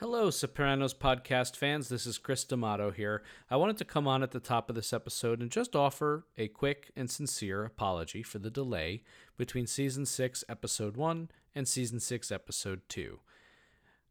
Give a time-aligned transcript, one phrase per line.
[0.00, 1.90] Hello, Sopranos podcast fans.
[1.90, 3.22] This is Chris D'Amato here.
[3.50, 6.48] I wanted to come on at the top of this episode and just offer a
[6.48, 9.02] quick and sincere apology for the delay
[9.36, 13.20] between season 6, episode 1 and season 6, episode 2.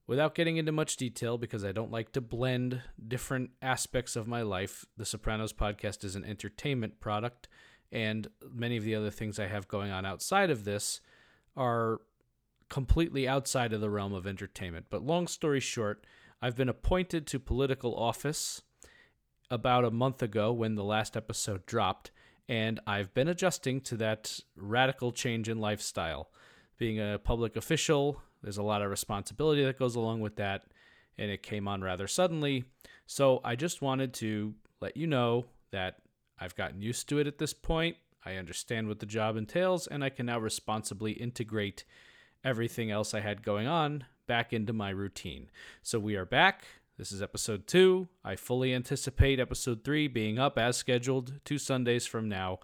[0.05, 4.43] Without getting into much detail, because I don't like to blend different aspects of my
[4.43, 7.47] life, the Sopranos podcast is an entertainment product,
[7.91, 11.01] and many of the other things I have going on outside of this
[11.57, 11.99] are
[12.69, 14.85] completely outside of the realm of entertainment.
[14.89, 16.05] But long story short,
[16.41, 18.61] I've been appointed to political office
[19.51, 22.11] about a month ago when the last episode dropped,
[22.47, 26.29] and I've been adjusting to that radical change in lifestyle.
[26.77, 30.63] Being a public official, there's a lot of responsibility that goes along with that,
[31.17, 32.63] and it came on rather suddenly.
[33.05, 35.97] So I just wanted to let you know that
[36.39, 37.97] I've gotten used to it at this point.
[38.25, 41.83] I understand what the job entails, and I can now responsibly integrate
[42.43, 45.49] everything else I had going on back into my routine.
[45.81, 46.63] So we are back.
[46.97, 48.07] This is episode two.
[48.23, 52.59] I fully anticipate episode three being up as scheduled two Sundays from now.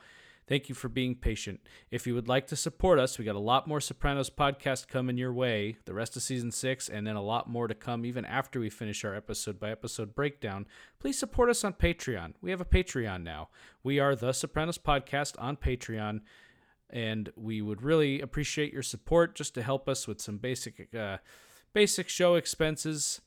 [0.47, 1.61] Thank you for being patient.
[1.89, 5.17] If you would like to support us, we got a lot more Sopranos podcast coming
[5.17, 8.25] your way, the rest of season six, and then a lot more to come even
[8.25, 10.67] after we finish our episode by episode breakdown.
[10.99, 12.33] Please support us on Patreon.
[12.41, 13.49] We have a Patreon now.
[13.83, 16.21] We are the Sopranos podcast on Patreon
[16.89, 21.17] and we would really appreciate your support just to help us with some basic uh,
[21.73, 23.21] basic show expenses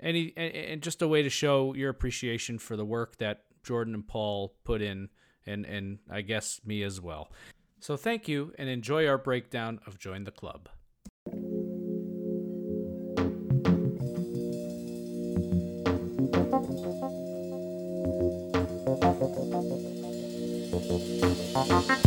[0.00, 4.06] any and just a way to show your appreciation for the work that Jordan and
[4.06, 5.08] Paul put in
[5.46, 7.30] and and I guess me as well.
[7.80, 10.68] So thank you and enjoy our breakdown of Join the Club.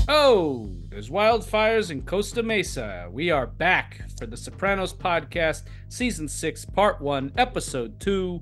[0.07, 3.09] Oh, there's wildfires in Costa Mesa.
[3.11, 8.39] We are back for the Sopranos podcast, season 6, part 1, episode 2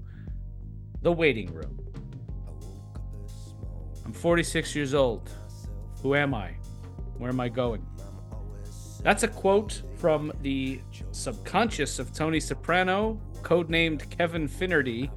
[1.01, 1.79] The Waiting Room.
[4.05, 5.29] I'm 46 years old.
[6.01, 6.51] Who am I?
[7.17, 7.85] Where am I going?
[9.01, 10.81] That's a quote from the
[11.11, 15.09] subconscious of Tony Soprano, codenamed Kevin Finnerty,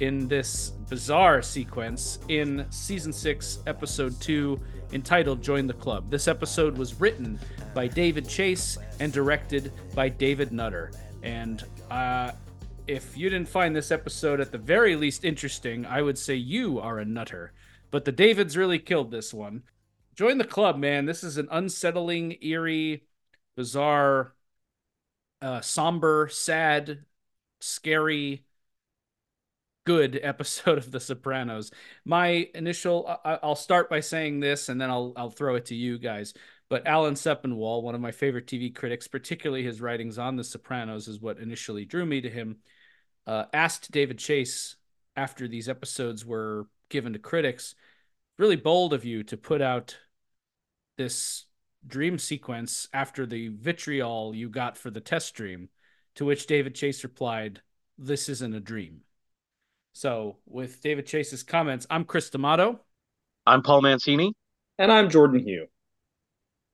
[0.00, 4.60] in this bizarre sequence in season 6, episode 2
[4.92, 6.10] entitled Join the Club.
[6.10, 7.38] This episode was written
[7.74, 10.92] by David Chase and directed by David Nutter.
[11.22, 12.32] And uh,
[12.86, 16.78] if you didn't find this episode at the very least interesting, I would say you
[16.80, 17.52] are a nutter.
[17.90, 19.62] But the Davids really killed this one.
[20.14, 21.06] Join the club, man.
[21.06, 23.04] This is an unsettling, eerie,
[23.56, 24.34] bizarre,
[25.40, 27.04] uh, somber, sad,
[27.60, 28.44] scary,
[29.88, 31.70] good episode of The Sopranos.
[32.04, 35.74] My initial, I, will start by saying this, and then I'll I'll throw it to
[35.74, 36.34] you guys.
[36.68, 41.08] But Alan Sepinwall, one of my favorite TV critics, particularly his writings on The Sopranos,
[41.08, 42.58] is what initially drew me to him.
[43.26, 44.76] Uh, asked David Chase
[45.16, 47.74] after these episodes were given to critics,
[48.36, 49.96] really bold of you to put out
[50.98, 51.46] this
[51.86, 55.70] dream sequence after the vitriol you got for the test dream.
[56.16, 57.62] To which David Chase replied,
[57.96, 59.04] "This isn't a dream."
[59.98, 62.78] So, with David Chase's comments, I'm Chris D'Amato.
[63.44, 64.32] I'm Paul Mancini.
[64.78, 65.66] And I'm Jordan Hugh.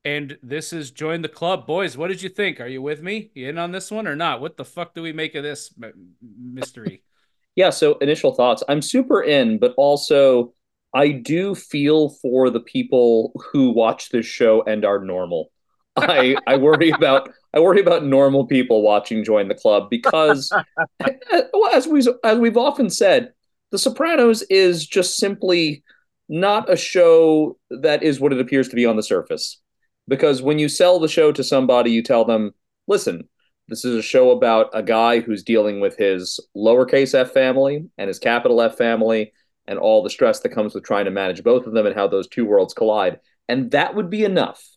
[0.05, 1.67] And this is Join the Club.
[1.67, 2.61] Boys, what did you think?
[2.61, 3.31] Are you with me?
[3.33, 4.43] You in on this one or not?
[4.43, 5.73] What the fuck do we make of this
[6.21, 7.03] mystery?
[7.57, 8.63] yeah, so initial thoughts.
[8.69, 10.53] I'm super in, but also
[10.95, 15.51] I do feel for the people who watch this show and are normal.
[15.97, 20.53] I I worry about I worry about normal people watching join the club because
[21.73, 23.33] as we as we've often said,
[23.71, 25.85] The Sopranos is just simply
[26.29, 29.61] not a show that is what it appears to be on the surface.
[30.09, 32.53] Because when you sell the show to somebody, you tell them,
[32.89, 33.29] "Listen,
[33.69, 38.09] this is a show about a guy who's dealing with his lowercase f family and
[38.09, 39.33] his capital F family
[39.67, 42.09] and all the stress that comes with trying to manage both of them and how
[42.09, 44.74] those two worlds collide." And that would be enough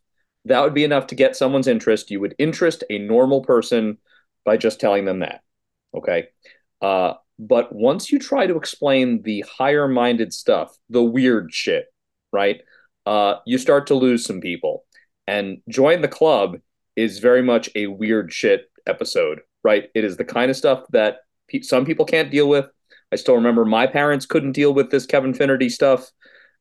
[0.47, 2.11] that would be enough to get someone's interest.
[2.11, 3.97] You would interest a normal person
[4.45, 5.41] by just telling them that.
[5.95, 6.27] Okay.
[6.81, 11.85] Uh, but once you try to explain the higher minded stuff, the weird shit,
[12.31, 12.61] right?
[13.05, 14.85] Uh, you start to lose some people.
[15.27, 16.57] And Join the Club
[16.95, 19.89] is very much a weird shit episode, right?
[19.93, 21.17] It is the kind of stuff that
[21.47, 22.65] pe- some people can't deal with.
[23.11, 26.09] I still remember my parents couldn't deal with this Kevin Finnerty stuff.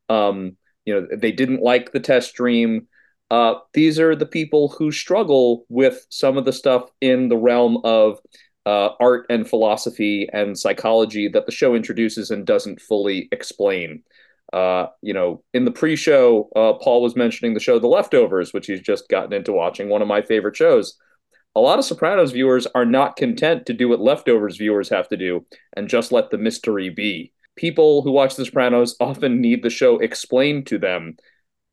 [0.09, 2.87] Um, you know, they didn't like the test dream.
[3.29, 7.77] Uh, these are the people who struggle with some of the stuff in the realm
[7.83, 8.19] of
[8.65, 14.03] uh, art and philosophy and psychology that the show introduces and doesn't fully explain.
[14.53, 18.67] Uh, you know, in the pre-show, uh, Paul was mentioning the show The Leftovers, which
[18.67, 20.97] he's just gotten into watching, one of my favorite shows.
[21.55, 25.17] a lot of Sopranos viewers are not content to do what Leftovers viewers have to
[25.17, 25.45] do
[25.75, 27.33] and just let the mystery be.
[27.55, 31.17] People who watch The Sopranos often need the show explained to them.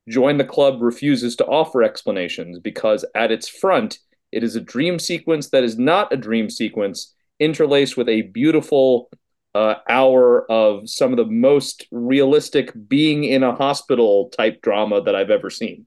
[0.08, 3.98] Join the Club refuses to offer explanations because at its front,
[4.32, 9.08] it is a dream sequence that is not a dream sequence, interlaced with a beautiful
[9.54, 15.14] uh, hour of some of the most realistic being in a hospital type drama that
[15.14, 15.86] I've ever seen.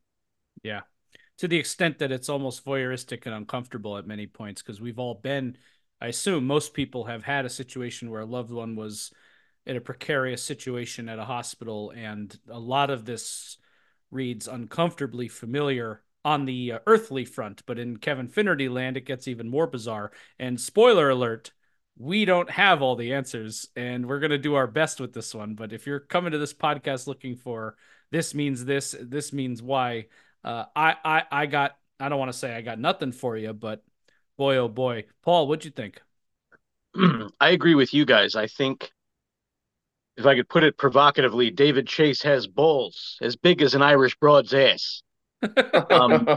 [0.64, 0.82] Yeah.
[1.40, 5.16] To the extent that it's almost voyeuristic and uncomfortable at many points, because we've all
[5.16, 5.58] been,
[6.02, 9.12] I assume most people have had a situation where a loved one was
[9.66, 13.58] in a precarious situation at a hospital, and a lot of this
[14.12, 19.28] reads uncomfortably familiar on the uh, earthly front, but in Kevin Finnerty land, it gets
[19.28, 20.12] even more bizarre.
[20.38, 21.52] And spoiler alert,
[21.98, 25.34] we don't have all the answers, and we're going to do our best with this
[25.34, 25.56] one.
[25.56, 27.76] But if you're coming to this podcast looking for
[28.12, 30.08] this means this, this means why,
[30.44, 33.54] uh, I, I, I got, I don't want to say I got nothing for you,
[33.54, 33.84] but
[34.38, 35.06] boy, oh boy.
[35.24, 36.02] Paul, what'd you think?
[37.40, 38.36] I agree with you guys.
[38.36, 38.92] I think
[40.18, 44.18] if I could put it provocatively, David Chase has balls as big as an Irish
[44.18, 45.04] broad's ass.
[45.92, 46.28] um,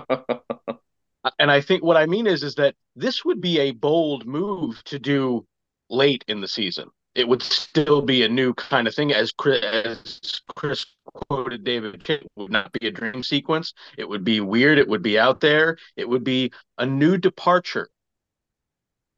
[1.38, 4.84] and I think what I mean is is that this would be a bold move
[4.84, 5.46] to do
[5.88, 6.90] late in the season.
[7.14, 10.20] It would still be a new kind of thing, as Chris, as
[10.54, 12.08] Chris quoted David.
[12.08, 13.74] It would not be a dream sequence.
[13.98, 14.78] It would be weird.
[14.78, 15.76] It would be out there.
[15.96, 17.88] It would be a new departure,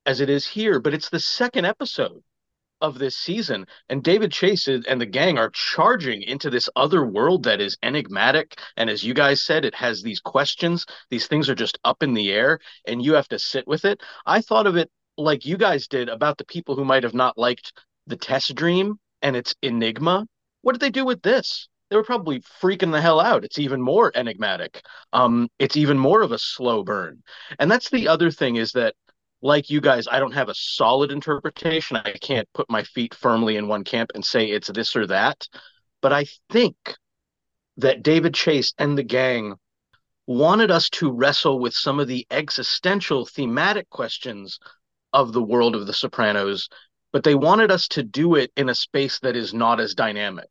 [0.07, 0.81] as it is here.
[0.81, 2.23] But it's the second episode
[2.83, 3.67] of this season.
[3.89, 8.59] And David Chase and the gang are charging into this other world that is enigmatic.
[8.77, 10.85] And as you guys said, it has these questions.
[11.09, 14.03] These things are just up in the air, and you have to sit with it.
[14.27, 17.39] I thought of it like you guys did about the people who might have not
[17.39, 17.73] liked
[18.07, 20.27] the test dream and its enigma.
[20.63, 21.69] What did they do with this?
[21.91, 23.45] They were probably freaking the hell out.
[23.45, 24.83] It's even more enigmatic.
[25.13, 27.23] Um, it's even more of a slow burn.
[27.59, 28.95] And that's the other thing is that
[29.43, 31.97] like you guys, I don't have a solid interpretation.
[31.97, 35.49] I can't put my feet firmly in one camp and say it's this or that.
[36.01, 36.77] But I think
[37.77, 39.57] that David Chase and the gang
[40.29, 44.61] wanted us to wrestle with some of the existential thematic questions
[45.13, 46.69] of the world of The Sopranos,
[47.13, 50.49] but they wanted us to do it in a space that is not as dynamic.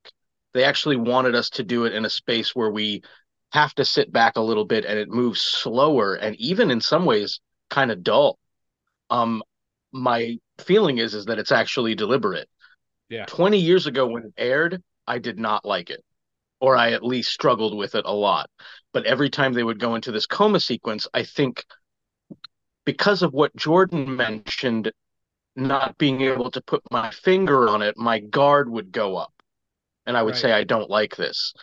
[0.54, 3.04] They actually wanted us to do it in a space where we
[3.54, 7.06] have to sit back a little bit and it moves slower and even in some
[7.06, 7.40] ways
[7.70, 8.38] kind of dull
[9.12, 9.44] um,
[9.92, 12.50] my feeling is is that it's actually deliberate.
[13.10, 13.26] Yeah.
[13.26, 16.04] 20 years ago when it aired, I did not like it.
[16.62, 18.50] Or I at least struggled with it a lot.
[18.94, 21.66] But every time they would go into this coma sequence, I think
[22.86, 24.92] because of what Jordan mentioned,
[25.56, 29.34] not being able to put my finger on it, my guard would go up.
[30.06, 30.42] And I would right.
[30.42, 31.54] say, I don't like this.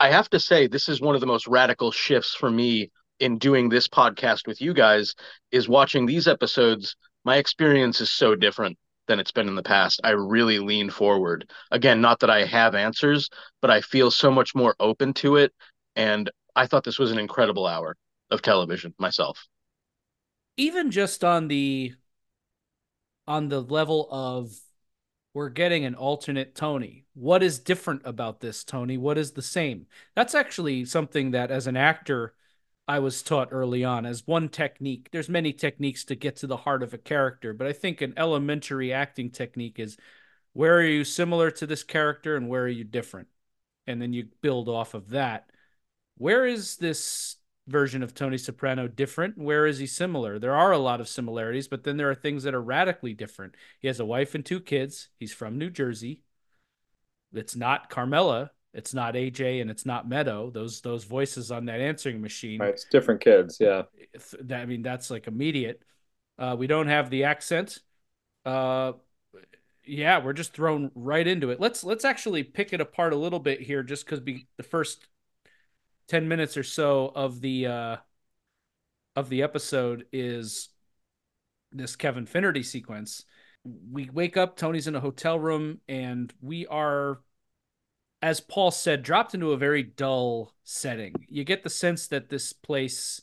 [0.00, 2.90] I have to say, this is one of the most radical shifts for me
[3.20, 5.14] in doing this podcast with you guys
[5.50, 6.96] is watching these episodes.
[7.24, 10.00] My experience is so different than it's been in the past.
[10.04, 11.50] I really lean forward.
[11.70, 13.28] Again, not that I have answers,
[13.60, 15.52] but I feel so much more open to it.
[15.96, 17.96] And I thought this was an incredible hour
[18.30, 19.46] of television myself.
[20.56, 21.94] Even just on the
[23.26, 24.52] on the level of
[25.32, 27.06] we're getting an alternate Tony.
[27.14, 28.96] What is different about this Tony?
[28.96, 29.86] What is the same?
[30.14, 32.34] That's actually something that as an actor
[32.86, 35.08] I was taught early on as one technique.
[35.10, 38.14] There's many techniques to get to the heart of a character, but I think an
[38.16, 39.96] elementary acting technique is
[40.52, 43.28] where are you similar to this character and where are you different?
[43.86, 45.50] And then you build off of that.
[46.16, 49.38] Where is this version of Tony Soprano different?
[49.38, 50.38] Where is he similar?
[50.38, 53.54] There are a lot of similarities, but then there are things that are radically different.
[53.80, 55.08] He has a wife and two kids.
[55.18, 56.20] He's from New Jersey.
[57.32, 60.50] It's not Carmela it's not AJ and it's not Meadow.
[60.50, 62.60] Those those voices on that answering machine.
[62.60, 63.58] Right, it's different kids.
[63.60, 63.82] Yeah.
[64.52, 65.82] I mean, that's like immediate.
[66.38, 67.78] Uh, we don't have the accent.
[68.44, 68.92] Uh,
[69.86, 71.60] yeah, we're just thrown right into it.
[71.60, 75.06] Let's let's actually pick it apart a little bit here, just because the first
[76.08, 77.96] ten minutes or so of the uh,
[79.14, 80.70] of the episode is
[81.70, 83.24] this Kevin Finnerty sequence.
[83.64, 87.20] We wake up, Tony's in a hotel room, and we are
[88.24, 91.12] as Paul said, dropped into a very dull setting.
[91.28, 93.20] You get the sense that this place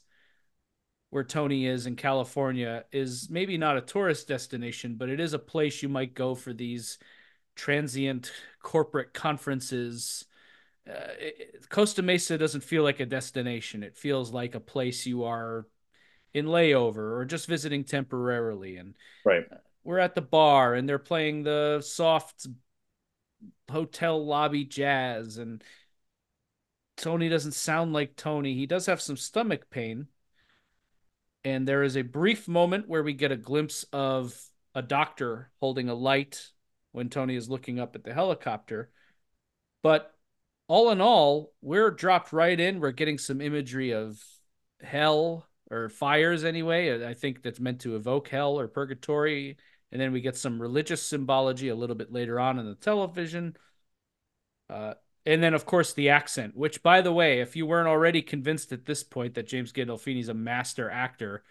[1.09, 5.39] where Tony is in California is maybe not a tourist destination, but it is a
[5.39, 6.99] place you might go for these
[7.55, 8.31] transient
[8.61, 10.25] corporate conferences.
[10.87, 13.81] Uh, it, Costa Mesa doesn't feel like a destination.
[13.81, 15.65] It feels like a place you are
[16.31, 18.77] in layover or just visiting temporarily.
[18.77, 18.93] And
[19.25, 19.45] right.
[19.83, 22.45] we're at the bar and they're playing the soft
[23.71, 25.63] hotel lobby jazz and
[26.95, 28.53] Tony doesn't sound like Tony.
[28.55, 30.07] He does have some stomach pain.
[31.43, 34.39] and there is a brief moment where we get a glimpse of
[34.75, 36.51] a doctor holding a light
[36.91, 38.91] when Tony is looking up at the helicopter.
[39.83, 40.13] But
[40.67, 42.79] all in all, we're dropped right in.
[42.79, 44.23] We're getting some imagery of
[44.81, 47.05] hell or fires anyway.
[47.05, 49.57] I think that's meant to evoke hell or purgatory.
[49.91, 53.57] And then we get some religious symbology a little bit later on in the television.
[54.69, 54.93] Uh,
[55.25, 58.71] and then, of course, the accent, which, by the way, if you weren't already convinced
[58.71, 61.43] at this point that James Gandolfini is a master actor,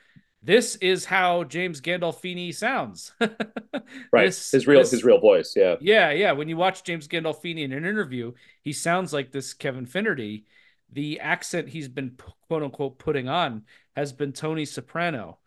[0.42, 3.12] this is how James Gandolfini sounds.
[3.20, 4.26] right.
[4.26, 5.76] This, his real this, his real voice, yeah.
[5.80, 6.32] Yeah, yeah.
[6.32, 8.32] When you watch James Gandolfini in an interview,
[8.62, 10.46] he sounds like this Kevin Finnerty.
[10.92, 12.16] The accent he's been
[12.48, 15.38] quote unquote putting on has been Tony Soprano.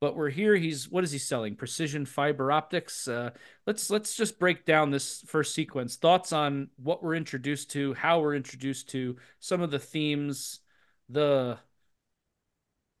[0.00, 0.54] But we're here.
[0.54, 1.56] He's what is he selling?
[1.56, 3.08] Precision fiber optics.
[3.08, 3.30] Uh,
[3.66, 5.96] let's let's just break down this first sequence.
[5.96, 10.60] Thoughts on what we're introduced to, how we're introduced to some of the themes,
[11.08, 11.58] the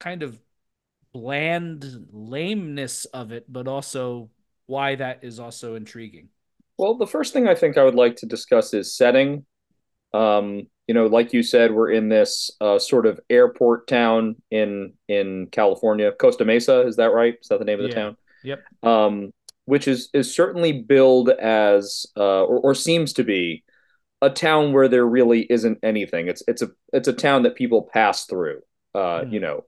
[0.00, 0.40] kind of
[1.12, 4.30] bland lameness of it, but also
[4.66, 6.28] why that is also intriguing.
[6.78, 9.44] Well, the first thing I think I would like to discuss is setting.
[10.12, 14.94] Um, you know, like you said, we're in this uh, sort of airport town in
[15.06, 16.86] in California, Costa Mesa.
[16.86, 17.36] Is that right?
[17.40, 18.02] Is that the name of the yeah.
[18.02, 18.16] town?
[18.42, 18.64] Yep.
[18.82, 19.32] Um,
[19.66, 23.64] which is is certainly billed as uh, or, or seems to be
[24.22, 26.28] a town where there really isn't anything.
[26.28, 28.60] It's it's a it's a town that people pass through.
[28.94, 29.32] Uh, mm.
[29.32, 29.64] You know,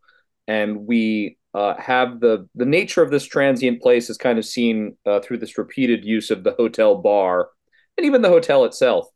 [0.49, 4.97] and we uh, have the the nature of this transient place is kind of seen
[5.05, 7.51] uh, through this repeated use of the hotel bar
[7.97, 9.07] and even the hotel itself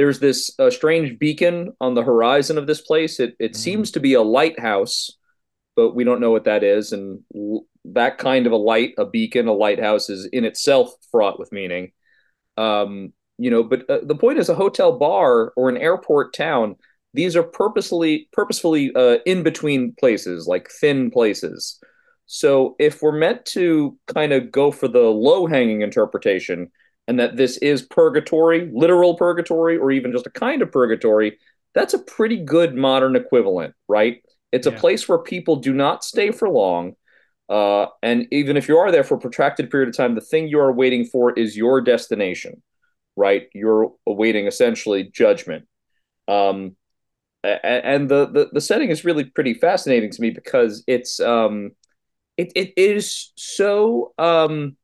[0.00, 3.20] there's this uh, strange beacon on the horizon of this place.
[3.20, 3.56] It it mm.
[3.56, 5.10] seems to be a lighthouse,
[5.76, 6.92] but we don't know what that is.
[6.92, 11.38] And l- that kind of a light, a beacon, a lighthouse, is in itself fraught
[11.38, 11.92] with meaning.
[12.56, 16.76] Um, you know, but uh, the point is, a hotel bar or an airport town.
[17.12, 21.78] These are purposely purposefully uh, in between places, like thin places.
[22.24, 26.70] So if we're meant to kind of go for the low hanging interpretation,
[27.10, 31.38] and that this is purgatory, literal purgatory, or even just a kind of purgatory,
[31.74, 34.22] that's a pretty good modern equivalent, right?
[34.52, 34.74] It's yeah.
[34.74, 36.94] a place where people do not stay for long.
[37.48, 40.46] Uh, and even if you are there for a protracted period of time, the thing
[40.46, 42.62] you are waiting for is your destination,
[43.16, 43.48] right?
[43.54, 45.66] You're awaiting essentially judgment.
[46.28, 46.76] Um,
[47.42, 51.72] and the, the, the setting is really pretty fascinating to me because it's um,
[52.36, 54.76] it, it is so um,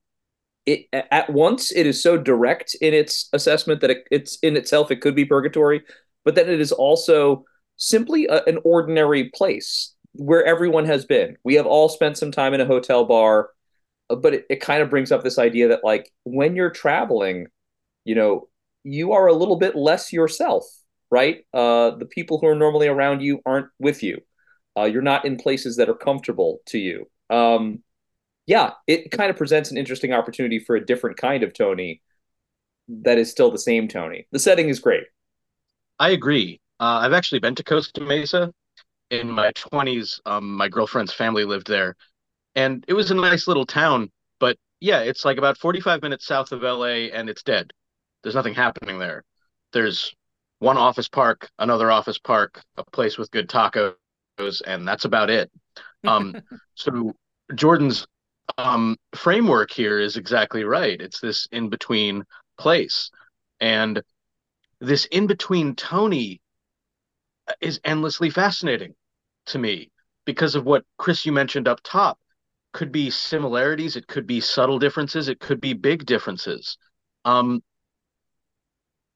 [0.67, 4.91] it at once it is so direct in its assessment that it, it's in itself
[4.91, 5.83] it could be purgatory,
[6.25, 7.45] but then it is also
[7.77, 11.37] simply a, an ordinary place where everyone has been.
[11.45, 13.51] We have all spent some time in a hotel bar,
[14.09, 17.47] but it, it kind of brings up this idea that like when you're traveling,
[18.05, 18.49] you know,
[18.83, 20.65] you are a little bit less yourself,
[21.11, 21.45] right?
[21.53, 24.19] Uh, the people who are normally around you aren't with you.
[24.77, 27.09] Uh, you're not in places that are comfortable to you.
[27.31, 27.83] Um,
[28.47, 32.03] yeah, it kind of presents an interesting opportunity for a different kind of Tony
[32.89, 34.27] that is still the same Tony.
[34.31, 35.05] The setting is great.
[35.99, 36.61] I agree.
[36.79, 38.53] Uh, I've actually been to Costa Mesa
[39.11, 40.21] in my 20s.
[40.27, 41.97] Um, my girlfriend's family lived there,
[42.55, 44.11] and it was a nice little town.
[44.39, 47.73] But yeah, it's like about 45 minutes south of LA, and it's dead.
[48.23, 49.25] There's nothing happening there.
[49.73, 50.15] There's
[50.59, 53.95] one office park, another office park, a place with good tacos,
[54.67, 55.51] and that's about it.
[56.05, 56.41] Um,
[56.77, 57.15] so
[57.57, 58.07] Jordan's
[58.59, 61.01] um, framework here is exactly right.
[61.01, 62.25] It's this in between
[62.59, 63.11] place.
[63.61, 64.03] And
[64.81, 66.41] this in between Tony
[67.61, 68.95] is endlessly fascinating
[69.47, 69.91] to me
[70.25, 72.19] because of what Chris you mentioned up top.
[72.73, 76.77] Could be similarities, it could be subtle differences, it could be big differences.
[77.25, 77.63] Um,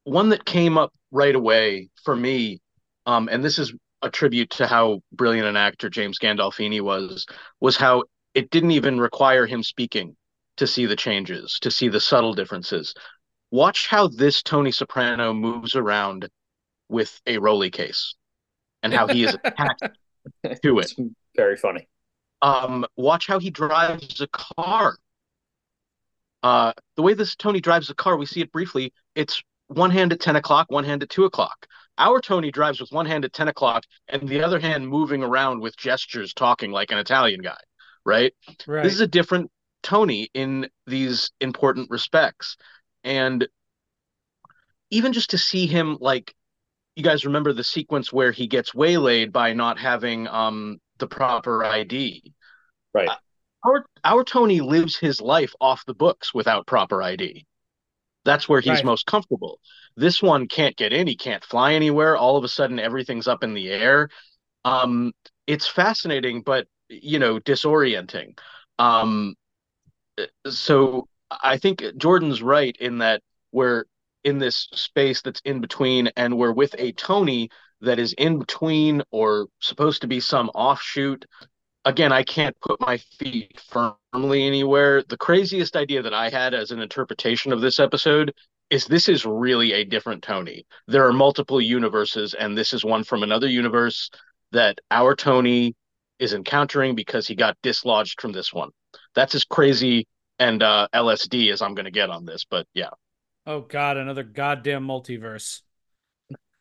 [0.04, 2.60] one that came up right away for me,
[3.04, 7.26] um, and this is a tribute to how brilliant an actor James Gandolfini was,
[7.60, 10.16] was how it didn't even require him speaking
[10.56, 12.94] to see the changes, to see the subtle differences.
[13.50, 16.28] Watch how this Tony Soprano moves around
[16.88, 18.14] with a Rolly case
[18.82, 19.82] and how he is attached
[20.62, 20.92] to it.
[20.92, 20.94] It's
[21.36, 21.88] very funny.
[22.42, 24.96] Um, watch how he drives a car.
[26.42, 28.92] Uh, the way this Tony drives a car, we see it briefly.
[29.14, 31.66] It's one hand at 10 o'clock, one hand at 2 o'clock.
[31.98, 35.60] Our Tony drives with one hand at 10 o'clock and the other hand moving around
[35.60, 37.58] with gestures, talking like an Italian guy
[38.04, 38.32] right?
[38.66, 38.82] right?
[38.82, 39.50] This is a different
[39.82, 42.56] Tony in these important respects.
[43.04, 43.46] And
[44.90, 46.34] even just to see him like
[46.96, 51.64] you guys remember the sequence where he gets waylaid by not having um the proper
[51.64, 52.34] ID.
[52.92, 53.08] Right.
[53.08, 53.14] Uh,
[53.64, 57.46] our our Tony lives his life off the books without proper ID.
[58.24, 58.84] That's where he's right.
[58.84, 59.60] most comfortable.
[59.96, 62.16] This one can't get in, he can't fly anywhere.
[62.16, 64.08] All of a sudden everything's up in the air.
[64.64, 65.12] Um
[65.46, 68.38] it's fascinating, but you know, disorienting.
[68.78, 69.34] Um,
[70.48, 73.84] so I think Jordan's right in that we're
[74.24, 79.02] in this space that's in between, and we're with a Tony that is in between
[79.10, 81.24] or supposed to be some offshoot.
[81.86, 85.02] Again, I can't put my feet firmly anywhere.
[85.02, 88.34] The craziest idea that I had as an interpretation of this episode
[88.68, 90.66] is this is really a different Tony.
[90.86, 94.10] There are multiple universes, and this is one from another universe
[94.52, 95.74] that our Tony
[96.20, 98.70] is encountering because he got dislodged from this one.
[99.14, 100.06] That's as crazy
[100.38, 102.90] and uh, LSD as I'm going to get on this, but yeah.
[103.46, 105.62] Oh God, another goddamn multiverse.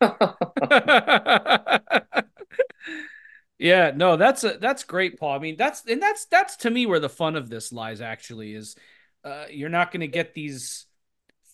[3.58, 5.36] yeah, no, that's a, that's great, Paul.
[5.36, 8.00] I mean, that's and that's that's to me where the fun of this lies.
[8.00, 8.76] Actually, is
[9.24, 10.86] uh, you're not going to get these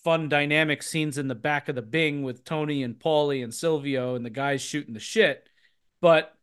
[0.04, 4.14] fun dynamic scenes in the back of the Bing with Tony and Paulie and Silvio
[4.14, 5.48] and the guys shooting the shit,
[6.00, 6.36] but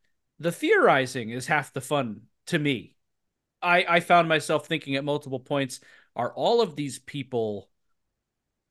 [0.43, 2.95] the theorizing is half the fun to me.
[3.61, 5.79] I I found myself thinking at multiple points:
[6.15, 7.69] Are all of these people?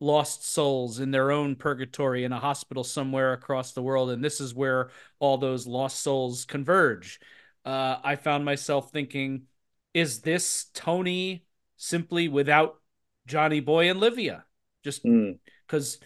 [0.02, 4.10] lost souls in their own purgatory in a hospital somewhere across the world.
[4.10, 7.20] And this is where all those lost souls converge.
[7.64, 9.42] Uh, I found myself thinking,
[9.94, 12.80] is this Tony simply without
[13.26, 14.44] Johnny Boy and Livia?
[14.82, 16.00] Just because mm.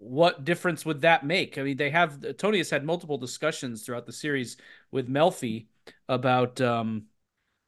[0.00, 1.58] What difference would that make?
[1.58, 4.56] I mean, they have Tony has had multiple discussions throughout the series
[4.90, 5.66] with Melfi
[6.08, 7.04] about um,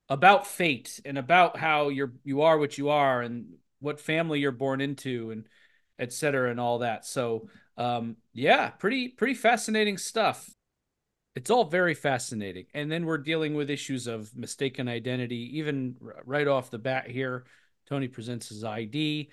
[0.08, 4.50] about fate and about how you're you are what you are and what family you're
[4.50, 5.46] born into and
[5.98, 7.04] et cetera and all that.
[7.04, 10.48] So um, yeah, pretty pretty fascinating stuff.
[11.36, 12.64] It's all very fascinating.
[12.72, 17.44] And then we're dealing with issues of mistaken identity, even right off the bat here.
[17.86, 19.30] Tony presents his ID.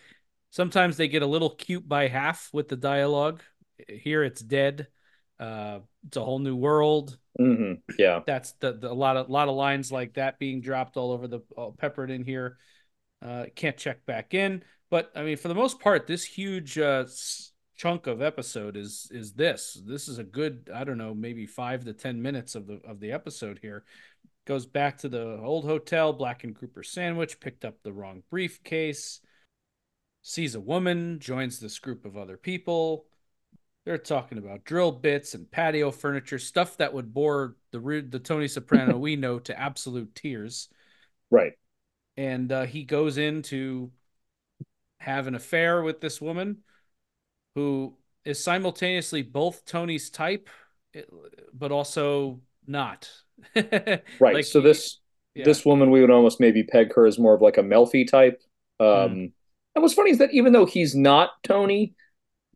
[0.51, 3.41] Sometimes they get a little cute by half with the dialogue.
[3.87, 4.87] Here it's dead.
[5.39, 7.17] Uh, it's a whole new world.
[7.39, 7.73] Mm-hmm.
[7.97, 11.11] Yeah, that's the, the, a lot of lot of lines like that being dropped all
[11.11, 12.57] over the all peppered in here.
[13.21, 17.05] Uh, can't check back in, but I mean, for the most part, this huge uh,
[17.77, 19.81] chunk of episode is is this.
[19.85, 22.99] This is a good, I don't know, maybe five to ten minutes of the of
[22.99, 23.85] the episode here.
[24.45, 29.21] Goes back to the old hotel, blackened grouper sandwich, picked up the wrong briefcase,
[30.29, 33.05] sees a woman, joins this group of other people.
[33.85, 38.47] They're talking about drill bits and patio furniture, stuff that would bore the the Tony
[38.47, 40.69] Soprano we know to absolute tears.
[41.31, 41.53] Right
[42.19, 43.89] and uh, he goes in to
[44.99, 46.57] have an affair with this woman
[47.55, 50.49] who is simultaneously both Tony's type,
[51.53, 53.09] but also not.
[53.55, 54.03] right.
[54.19, 54.99] Like, so this
[55.33, 55.45] yeah.
[55.45, 58.41] this woman, we would almost maybe peg her as more of like a Melfi type.
[58.81, 59.31] Um, mm.
[59.79, 61.93] And what's funny is that even though he's not Tony,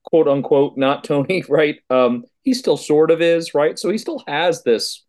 [0.03, 1.77] quote unquote, not Tony, right?
[1.89, 3.79] Um, he still sort of is, right?
[3.79, 5.05] So he still has this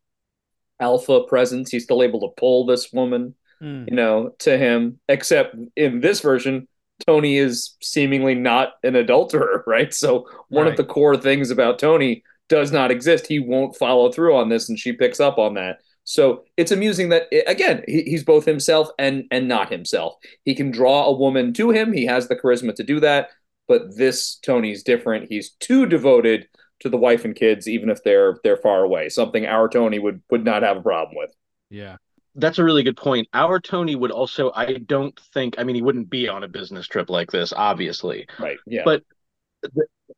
[0.79, 1.71] alpha presence.
[1.71, 3.89] He's still able to pull this woman mm.
[3.89, 5.01] you know, to him.
[5.09, 6.69] Except in this version,
[7.07, 9.93] Tony is seemingly not an adulterer, right?
[9.93, 10.71] So one right.
[10.71, 13.27] of the core things about Tony does not exist.
[13.27, 15.79] He won't follow through on this, and she picks up on that.
[16.05, 20.17] So it's amusing that again he's both himself and and not himself.
[20.45, 21.93] He can draw a woman to him.
[21.93, 23.31] He has the charisma to do that.
[23.67, 25.31] But this Tony's different.
[25.31, 26.49] He's too devoted
[26.81, 29.09] to the wife and kids, even if they're they're far away.
[29.09, 31.35] Something our Tony would would not have a problem with.
[31.71, 31.97] Yeah
[32.35, 33.29] that's a really good point.
[33.33, 36.87] Our Tony would also, I don't think, I mean, he wouldn't be on a business
[36.87, 38.27] trip like this, obviously.
[38.39, 38.59] Right.
[38.67, 38.83] Yeah.
[38.85, 39.03] But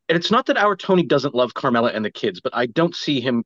[0.09, 3.21] it's not that our Tony doesn't love Carmela and the kids, but I don't see
[3.21, 3.45] him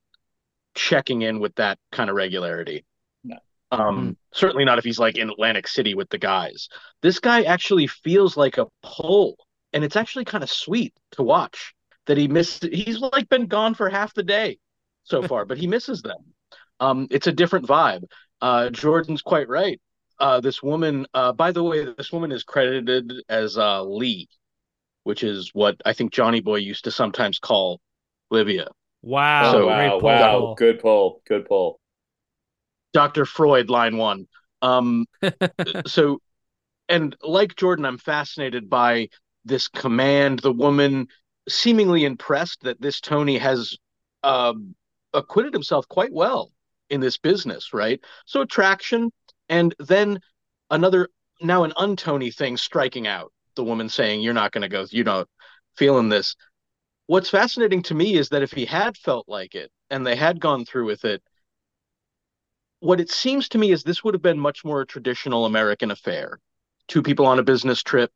[0.75, 2.85] checking in with that kind of regularity.
[3.25, 3.37] No.
[3.71, 4.11] Um, mm-hmm.
[4.33, 6.69] certainly not if he's like in Atlantic City with the guys.
[7.03, 9.37] This guy actually feels like a pull,
[9.73, 11.75] and it's actually kind of sweet to watch
[12.07, 12.65] that he missed.
[12.65, 14.59] He's like been gone for half the day
[15.05, 16.19] so far, but he misses them.
[16.81, 18.05] Um, it's a different vibe.
[18.41, 19.81] Uh, Jordan's quite right.
[20.19, 24.29] Uh, this woman, uh, by the way, this woman is credited as uh, Lee,
[25.05, 27.81] which is what I think Johnny Boy used to sometimes call
[28.31, 28.69] Livia.
[29.03, 29.53] Wow!
[29.53, 29.99] So, wow!
[29.99, 30.55] Wow!
[30.57, 31.23] Good pull.
[31.27, 31.81] Good pull.
[32.93, 33.25] Dr.
[33.25, 34.27] Freud, line one.
[34.63, 35.07] Um,
[35.87, 36.21] so,
[36.89, 39.09] and like Jordan, I'm fascinated by
[39.45, 40.41] this command.
[40.41, 41.09] The woman
[41.49, 43.77] seemingly impressed that this Tony has
[44.23, 44.75] um,
[45.15, 46.51] acquitted himself quite well
[46.91, 48.01] in this business, right?
[48.27, 49.13] So attraction,
[49.49, 50.21] and then
[50.71, 51.09] another
[51.41, 53.33] now an untony thing striking out.
[53.57, 54.87] The woman saying, "You're not going to go.
[54.91, 55.25] You know,
[55.77, 56.37] feeling this."
[57.11, 60.39] What's fascinating to me is that if he had felt like it and they had
[60.39, 61.21] gone through with it,
[62.79, 65.91] what it seems to me is this would have been much more a traditional American
[65.91, 66.39] affair.
[66.87, 68.13] Two people on a business trip,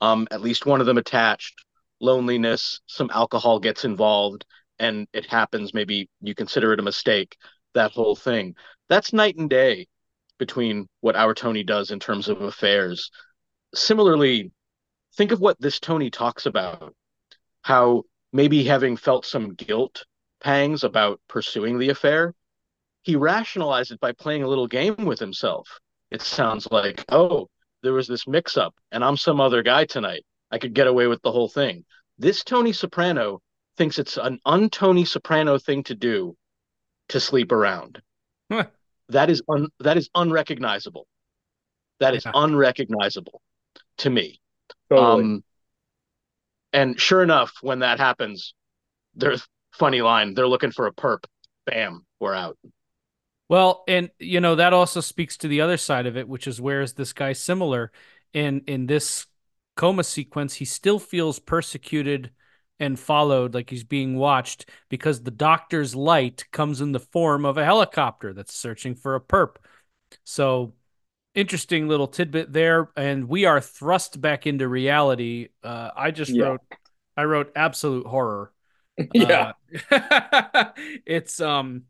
[0.00, 1.64] um, at least one of them attached,
[1.98, 4.44] loneliness, some alcohol gets involved,
[4.78, 5.74] and it happens.
[5.74, 7.36] Maybe you consider it a mistake
[7.74, 8.54] that whole thing.
[8.88, 9.88] That's night and day
[10.38, 13.10] between what our Tony does in terms of affairs.
[13.74, 14.52] Similarly,
[15.16, 16.94] think of what this Tony talks about
[17.62, 20.04] how maybe having felt some guilt
[20.40, 22.34] pangs about pursuing the affair,
[23.02, 25.68] he rationalized it by playing a little game with himself.
[26.10, 27.48] It sounds like, oh,
[27.82, 30.24] there was this mix up and I'm some other guy tonight.
[30.50, 31.84] I could get away with the whole thing.
[32.18, 33.40] This Tony Soprano
[33.76, 36.36] thinks it's an un-Tony Soprano thing to do
[37.10, 38.02] to sleep around.
[38.50, 41.06] that is un- that is unrecognizable.
[42.00, 42.32] That is yeah.
[42.34, 43.40] unrecognizable
[43.98, 44.40] to me.
[44.90, 45.24] Totally.
[45.24, 45.44] Um,
[46.72, 48.54] and sure enough, when that happens,
[49.14, 50.34] there's funny line.
[50.34, 51.24] They're looking for a perp.
[51.66, 52.58] Bam, we're out.
[53.48, 56.60] Well, and you know that also speaks to the other side of it, which is
[56.60, 57.92] where is this guy similar?
[58.32, 59.26] In in this
[59.76, 62.30] coma sequence, he still feels persecuted
[62.80, 67.56] and followed, like he's being watched, because the doctor's light comes in the form of
[67.56, 69.56] a helicopter that's searching for a perp.
[70.24, 70.74] So
[71.34, 75.48] interesting little tidbit there, and we are thrust back into reality.
[75.62, 76.44] Uh, I just yeah.
[76.44, 76.60] wrote,
[77.16, 78.52] I wrote absolute horror.
[79.14, 79.52] yeah,
[79.90, 80.64] uh,
[81.06, 81.84] it's um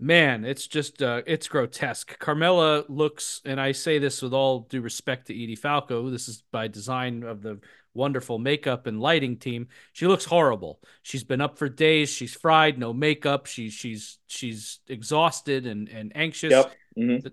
[0.00, 2.18] man, it's just uh, it's grotesque.
[2.18, 6.08] Carmela looks, and I say this with all due respect to Edie Falco.
[6.10, 7.60] This is by design of the
[7.92, 9.68] wonderful makeup and lighting team.
[9.92, 10.80] She looks horrible.
[11.02, 12.08] She's been up for days.
[12.08, 13.46] She's fried, no makeup.
[13.46, 16.52] She's she's she's exhausted and and anxious.
[16.52, 16.72] Yep.
[16.98, 17.28] Mm-hmm.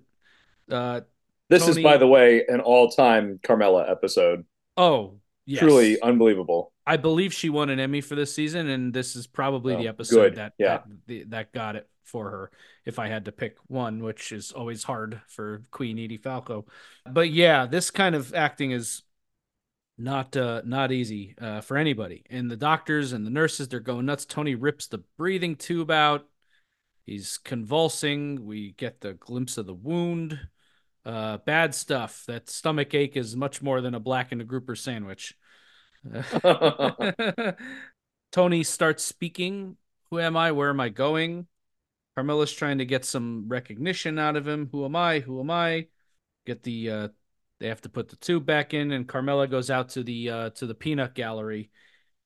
[0.69, 1.01] Uh,
[1.49, 4.45] this Tony, is, by the way, an all-time Carmela episode.
[4.75, 5.61] Oh, yes.
[5.61, 6.73] truly unbelievable.
[6.85, 9.87] I believe she won an Emmy for this season, and this is probably oh, the
[9.87, 10.35] episode good.
[10.35, 10.79] that yeah.
[11.07, 12.51] that, that got it for her
[12.85, 16.65] if I had to pick one, which is always hard for Queen Edie Falco.
[17.05, 19.03] But yeah, this kind of acting is
[19.97, 22.23] not uh, not easy uh, for anybody.
[22.29, 24.25] And the doctors and the nurses, they're going nuts.
[24.25, 26.25] Tony rips the breathing tube out.
[27.05, 28.45] He's convulsing.
[28.45, 30.39] We get the glimpse of the wound.
[31.07, 32.25] Uh, bad stuff.
[32.27, 35.35] That stomach ache is much more than a black and a grouper sandwich.
[38.33, 39.77] Tony starts speaking.
[40.11, 40.51] Who am I?
[40.51, 41.47] Where am I going?
[42.15, 44.67] Carmela's trying to get some recognition out of him.
[44.73, 45.19] Who am I?
[45.19, 45.87] Who am I?
[46.45, 47.07] Get the uh
[47.59, 50.49] they have to put the tube back in and Carmela goes out to the uh
[50.51, 51.71] to the peanut gallery.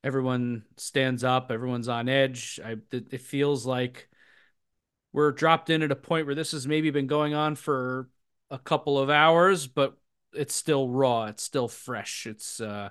[0.04, 2.60] Everyone stands up, everyone's on edge.
[2.65, 4.10] I it feels like
[5.13, 8.10] we're dropped in at a point where this has maybe been going on for
[8.51, 9.97] a couple of hours, but
[10.33, 12.27] it's still raw, it's still fresh.
[12.27, 12.89] It's uh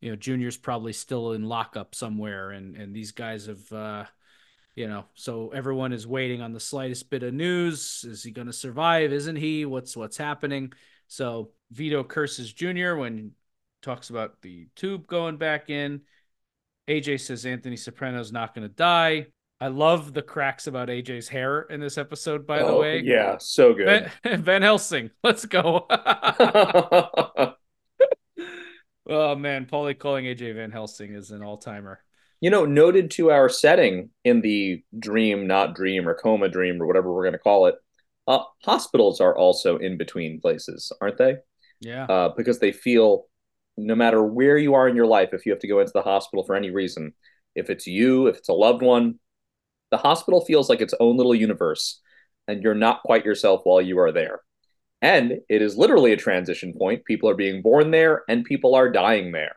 [0.00, 4.04] you know, Junior's probably still in lockup somewhere and and these guys have uh
[4.74, 8.46] you know so everyone is waiting on the slightest bit of news is he going
[8.46, 10.72] to survive isn't he what's what's happening
[11.06, 13.32] so vito curses junior when
[13.82, 16.00] talks about the tube going back in
[16.88, 19.26] aj says anthony soprano's not going to die
[19.64, 23.36] i love the cracks about aj's hair in this episode by oh, the way yeah
[23.38, 25.86] so good van, van helsing let's go
[29.08, 32.00] oh man paulie calling aj van helsing is an all-timer
[32.44, 36.86] you know, noted to our setting in the dream, not dream, or coma dream, or
[36.86, 37.76] whatever we're going to call it,
[38.28, 41.36] uh, hospitals are also in between places, aren't they?
[41.80, 42.04] Yeah.
[42.04, 43.24] Uh, because they feel
[43.78, 46.02] no matter where you are in your life, if you have to go into the
[46.02, 47.14] hospital for any reason,
[47.54, 49.18] if it's you, if it's a loved one,
[49.94, 52.00] the hospital feels like its own little universe,
[52.48, 54.40] and you're not quite yourself while you are there.
[55.00, 57.04] And it is literally a transition point.
[57.04, 59.54] People are being born there, and people are dying there,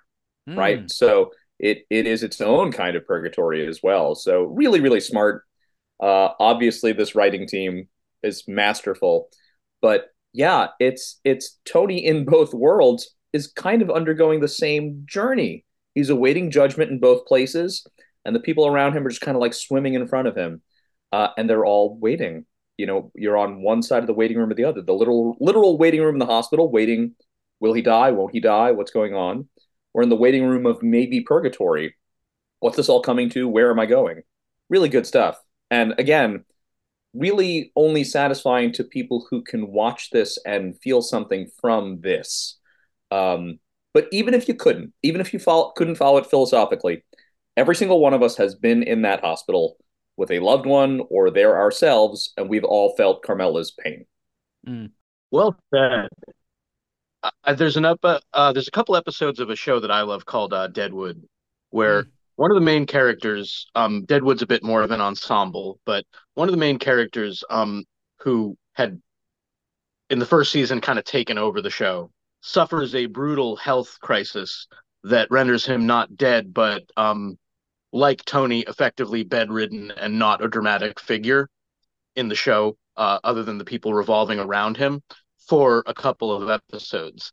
[0.47, 0.55] mm.
[0.55, 0.91] right?
[0.91, 4.13] So it it is its own kind of purgatory as well.
[4.13, 5.43] So really, really smart.
[5.99, 7.87] Uh, obviously, this writing team
[8.21, 9.29] is masterful,
[9.81, 15.65] but yeah, it's it's Tony in both worlds is kind of undergoing the same journey.
[15.95, 17.87] He's awaiting judgment in both places,
[18.27, 20.61] and the people around him are just kind of like swimming in front of him,
[21.13, 22.45] uh, and they're all waiting.
[22.77, 24.81] You know, you're on one side of the waiting room or the other.
[24.81, 27.15] The literal literal waiting room in the hospital, waiting.
[27.59, 28.11] Will he die?
[28.11, 28.73] Won't he die?
[28.73, 29.47] What's going on?
[29.93, 31.95] We're in the waiting room of maybe purgatory.
[32.59, 33.47] What's this all coming to?
[33.47, 34.21] Where am I going?
[34.69, 35.39] Really good stuff.
[35.71, 36.43] And again,
[37.13, 42.59] really only satisfying to people who can watch this and feel something from this.
[43.09, 43.59] Um,
[43.93, 47.03] but even if you couldn't, even if you follow, couldn't follow it philosophically,
[47.57, 49.77] every single one of us has been in that hospital
[50.15, 54.05] with a loved one or there ourselves, and we've all felt Carmela's pain.
[54.65, 54.91] Mm.
[55.31, 56.07] Well said
[57.23, 60.25] uh, there's an up, uh, there's a couple episodes of a show that I love
[60.25, 61.23] called uh, Deadwood,
[61.71, 62.07] where mm.
[62.35, 66.47] one of the main characters, um, Deadwood's a bit more of an ensemble, but one
[66.47, 67.83] of the main characters, um,
[68.19, 69.01] who had
[70.09, 74.67] in the first season kind of taken over the show, suffers a brutal health crisis
[75.03, 77.37] that renders him not dead, but um,
[77.91, 81.49] like Tony, effectively bedridden and not a dramatic figure.
[82.15, 85.01] in the show, uh, other than the people revolving around him,
[85.47, 87.31] for a couple of episodes.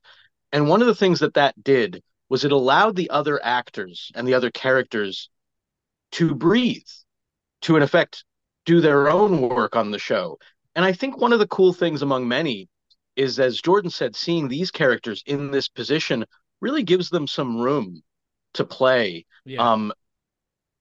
[0.52, 4.28] And one of the things that that did was it allowed the other actors and
[4.28, 5.30] the other characters
[6.12, 6.86] to breathe,
[7.62, 8.24] to in effect
[8.66, 10.38] do their own work on the show.
[10.76, 12.68] And I think one of the cool things among many
[13.16, 16.24] is, as Jordan said, seeing these characters in this position
[16.60, 18.02] really gives them some room
[18.54, 19.24] to play.
[19.44, 19.72] Yeah.
[19.72, 19.92] Um,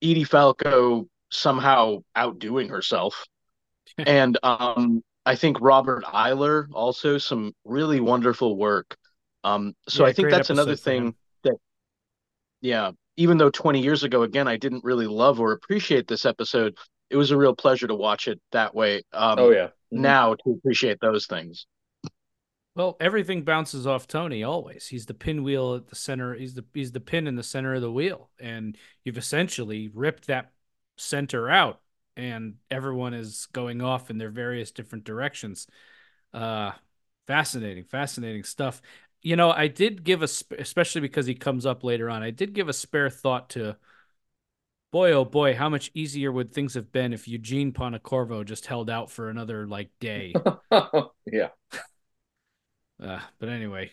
[0.03, 3.25] Edie Falco somehow outdoing herself,
[3.97, 8.95] and um, I think Robert Iler also some really wonderful work.
[9.43, 11.11] Um, so Yeah, I think that's another episode for him.
[11.11, 11.55] thing that,
[12.61, 16.77] yeah, even though 20 years ago, again, I didn't really love or appreciate this episode,
[17.09, 19.03] it was a real pleasure to watch it that way.
[19.13, 19.69] Um, oh yeah.
[19.91, 21.67] now to appreciate those things.
[22.75, 24.87] Well, everything bounces off Tony always.
[24.87, 26.33] He's the pinwheel at the center.
[26.33, 30.27] He's the he's the pin in the center of the wheel, and you've essentially ripped
[30.27, 30.51] that
[30.97, 31.81] center out,
[32.17, 35.67] and everyone is going off in their various different directions.
[36.33, 36.71] Uh,
[37.27, 38.81] fascinating, fascinating stuff.
[39.21, 42.23] You know, I did give a, sp- especially because he comes up later on.
[42.23, 43.77] I did give a spare thought to,
[44.91, 48.89] boy, oh boy, how much easier would things have been if Eugene Pontecorvo just held
[48.89, 50.33] out for another like day.
[51.31, 51.49] yeah.
[53.01, 53.91] Uh, but anyway,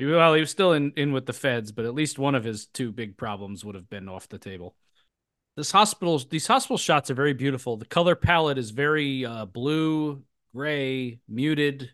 [0.00, 2.66] well, he was still in, in with the feds, but at least one of his
[2.66, 4.74] two big problems would have been off the table.
[5.56, 7.76] This hospital, these hospital shots are very beautiful.
[7.76, 10.24] The color palette is very uh, blue,
[10.54, 11.92] gray, muted.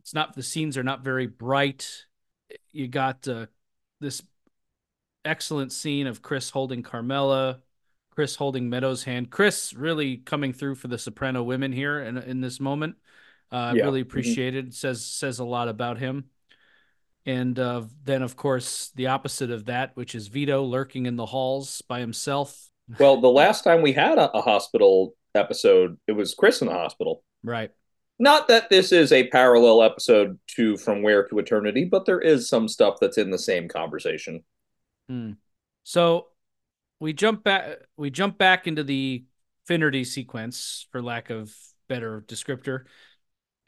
[0.00, 1.88] It's not the scenes are not very bright.
[2.72, 3.46] You got uh,
[4.00, 4.22] this
[5.24, 7.60] excellent scene of Chris holding Carmela,
[8.10, 9.30] Chris holding Meadows' hand.
[9.30, 12.96] Chris really coming through for the Soprano women here in in this moment.
[13.52, 13.84] Uh, Yeah.
[13.84, 14.06] Really Mhm.
[14.06, 14.74] appreciated.
[14.74, 16.30] Says says a lot about him.
[17.26, 21.26] And uh, then, of course, the opposite of that, which is Vito lurking in the
[21.26, 22.68] halls by himself.
[22.98, 26.74] Well, the last time we had a, a hospital episode, it was Chris in the
[26.74, 27.22] hospital.
[27.42, 27.70] Right.
[28.18, 32.48] Not that this is a parallel episode to From Where to Eternity, but there is
[32.48, 34.44] some stuff that's in the same conversation.
[35.08, 35.32] Hmm.
[35.84, 36.28] So
[37.00, 37.78] we jump back.
[37.96, 39.24] We jump back into the
[39.66, 41.54] Finnerty sequence, for lack of
[41.88, 42.84] better descriptor,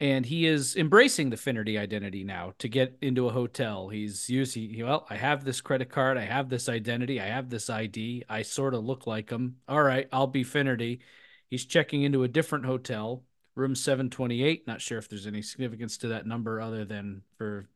[0.03, 3.87] and he is embracing the Finnerty identity now to get into a hotel.
[3.87, 7.69] He's using well, I have this credit card, I have this identity, I have this
[7.69, 8.25] ID.
[8.27, 9.55] I sort of look like him.
[9.65, 10.99] All right, I'll be Finnerty.
[11.49, 13.23] He's checking into a different hotel,
[13.55, 14.67] room seven twenty eight.
[14.67, 17.69] Not sure if there's any significance to that number other than for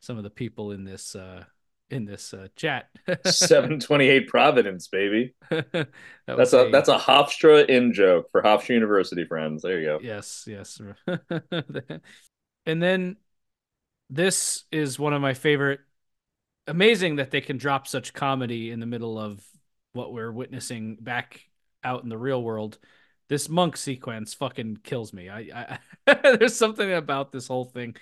[0.00, 1.44] some of the people in this uh,
[1.90, 2.88] in this uh, chat.
[3.24, 5.34] 728 Providence, baby.
[5.50, 5.88] That
[6.26, 9.62] That's was a that's a Hofstra in joke for Hofstra University friends.
[9.62, 9.98] There you go.
[10.02, 10.80] yes, yes.
[12.66, 13.16] and then
[14.10, 15.80] this is one of my favorite.
[16.66, 19.42] Amazing that they can drop such comedy in the middle of
[19.94, 21.40] what we're witnessing back
[21.82, 22.78] out in the real world.
[23.28, 25.28] This monk sequence fucking kills me.
[25.30, 27.96] I, I there's something about this whole thing.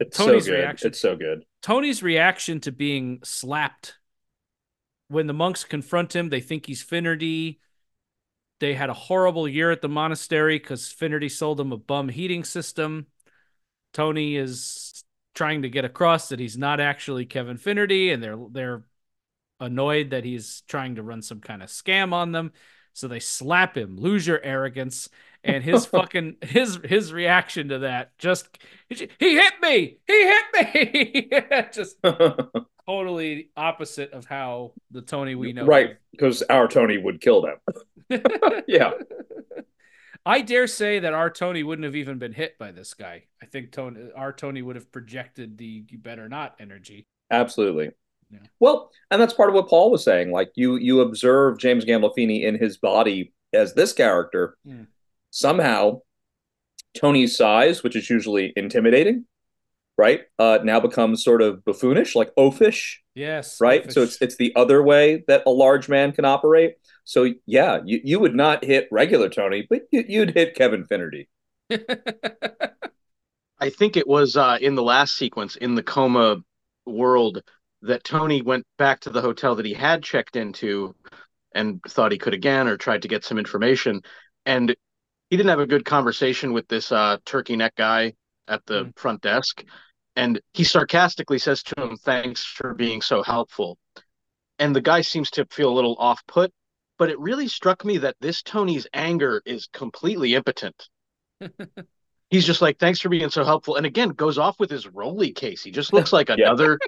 [0.00, 0.58] It's Tony's so good.
[0.58, 1.44] reaction- It's so good.
[1.62, 3.94] Tony's reaction to being slapped
[5.08, 7.60] when the monks confront him, they think he's Finnerty.
[8.60, 12.44] They had a horrible year at the monastery because Finnerty sold them a bum heating
[12.44, 13.06] system.
[13.92, 15.02] Tony is
[15.34, 18.84] trying to get across that he's not actually Kevin Finnerty, and they're they're
[19.58, 22.52] annoyed that he's trying to run some kind of scam on them.
[22.92, 25.08] So they slap him, lose your arrogance.
[25.42, 31.30] And his fucking his his reaction to that just he hit me, he hit me,
[31.72, 31.96] just
[32.86, 35.64] totally opposite of how the Tony we know.
[35.64, 38.22] right, because our Tony would kill them.
[38.66, 38.92] yeah.
[40.26, 43.24] I dare say that our Tony wouldn't have even been hit by this guy.
[43.42, 47.06] I think Tony, our Tony would have projected the "you better not" energy.
[47.30, 47.92] Absolutely.
[48.30, 48.38] Yeah.
[48.60, 50.30] Well, and that's part of what Paul was saying.
[50.30, 54.56] Like you, you observe James Gandolfini in his body as this character.
[54.66, 54.86] Mm.
[55.30, 56.00] Somehow,
[56.94, 59.26] Tony's size, which is usually intimidating,
[59.96, 63.92] right, uh, now becomes sort of buffoonish, like oafish, Yes, right?
[63.92, 66.76] So it's it's the other way that a large man can operate.
[67.04, 71.28] So yeah, you, you would not hit regular Tony, but you, you'd hit Kevin Finnerty.
[73.60, 76.38] I think it was uh, in the last sequence in the coma
[76.86, 77.42] world
[77.82, 80.94] that Tony went back to the hotel that he had checked into
[81.54, 84.00] and thought he could again or tried to get some information.
[84.46, 84.74] And
[85.30, 88.14] he didn't have a good conversation with this uh, turkey neck guy
[88.48, 88.98] at the Mm.
[88.98, 89.64] front desk.
[90.16, 93.78] And he sarcastically says to him, Thanks for being so helpful.
[94.58, 96.52] And the guy seems to feel a little off put.
[96.98, 100.88] But it really struck me that this Tony's anger is completely impotent
[102.30, 103.76] he's just like, thanks for being so helpful.
[103.76, 105.64] And again, goes off with his Rolly case.
[105.64, 106.78] He just looks like another,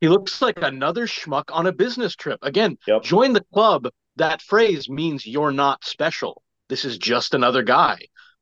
[0.00, 2.38] he looks like another schmuck on a business trip.
[2.42, 3.02] Again, Yep.
[3.02, 3.88] join the club.
[4.16, 6.43] That phrase means you're not special.
[6.68, 7.98] This is just another guy.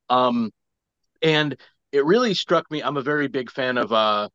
[0.09, 0.51] Um,
[1.23, 1.57] and
[1.93, 2.83] it really struck me.
[2.83, 4.29] I'm a very big fan of uh,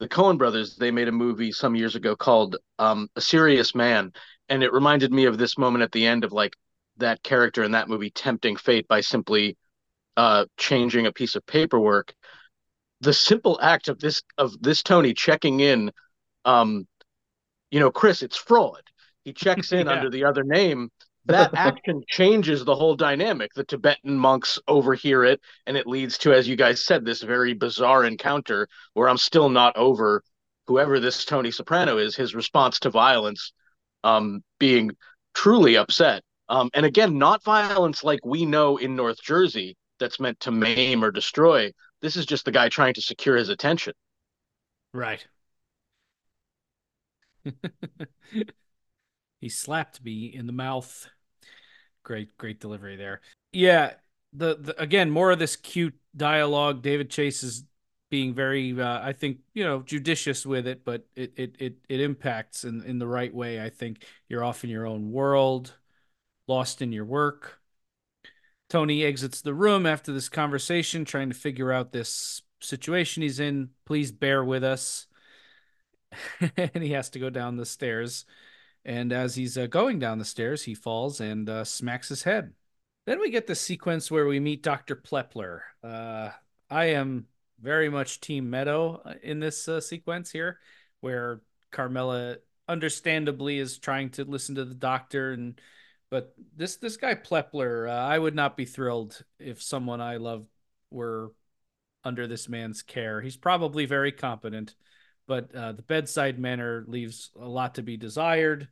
[0.00, 0.76] the Coen brothers.
[0.76, 4.12] They made a movie some years ago called um, A Serious Man,
[4.48, 6.54] and it reminded me of this moment at the end of like
[6.96, 9.56] that character in that movie tempting fate by simply
[10.16, 12.14] uh, changing a piece of paperwork.
[13.00, 15.90] The simple act of this of this Tony checking in,
[16.44, 16.86] um,
[17.70, 18.82] you know, Chris, it's fraud.
[19.24, 19.92] He checks in yeah.
[19.92, 20.90] under the other name.
[21.26, 23.52] That action changes the whole dynamic.
[23.54, 27.54] The Tibetan monks overhear it, and it leads to, as you guys said, this very
[27.54, 30.22] bizarre encounter where I'm still not over
[30.66, 33.52] whoever this Tony Soprano is, his response to violence,
[34.04, 34.90] um, being
[35.34, 36.22] truly upset.
[36.48, 41.04] Um, and again, not violence like we know in North Jersey that's meant to maim
[41.04, 41.72] or destroy.
[42.00, 43.94] This is just the guy trying to secure his attention.
[44.92, 45.26] Right.
[49.42, 51.10] he slapped me in the mouth.
[52.04, 53.20] Great, great delivery there.
[53.52, 53.94] Yeah,
[54.32, 56.80] the, the again more of this cute dialogue.
[56.80, 57.64] David Chase is
[58.08, 62.00] being very, uh, I think, you know, judicious with it, but it it it, it
[62.00, 63.60] impacts in in the right way.
[63.60, 65.74] I think you're off in your own world,
[66.46, 67.58] lost in your work.
[68.70, 73.70] Tony exits the room after this conversation, trying to figure out this situation he's in.
[73.86, 75.08] Please bear with us.
[76.56, 78.24] and he has to go down the stairs.
[78.84, 82.52] And as he's uh, going down the stairs, he falls and uh, smacks his head.
[83.06, 84.96] Then we get the sequence where we meet Dr.
[84.96, 85.60] Plepler.
[85.82, 86.30] Uh,
[86.70, 87.26] I am
[87.60, 90.58] very much Team Meadow uh, in this uh, sequence here,
[91.00, 91.40] where
[91.70, 92.36] Carmela
[92.68, 95.60] understandably is trying to listen to the doctor and
[96.12, 100.46] but this this guy Plepler, uh, I would not be thrilled if someone I love
[100.90, 101.32] were
[102.04, 103.22] under this man's care.
[103.22, 104.74] He's probably very competent,
[105.26, 108.68] but uh, the bedside manner leaves a lot to be desired.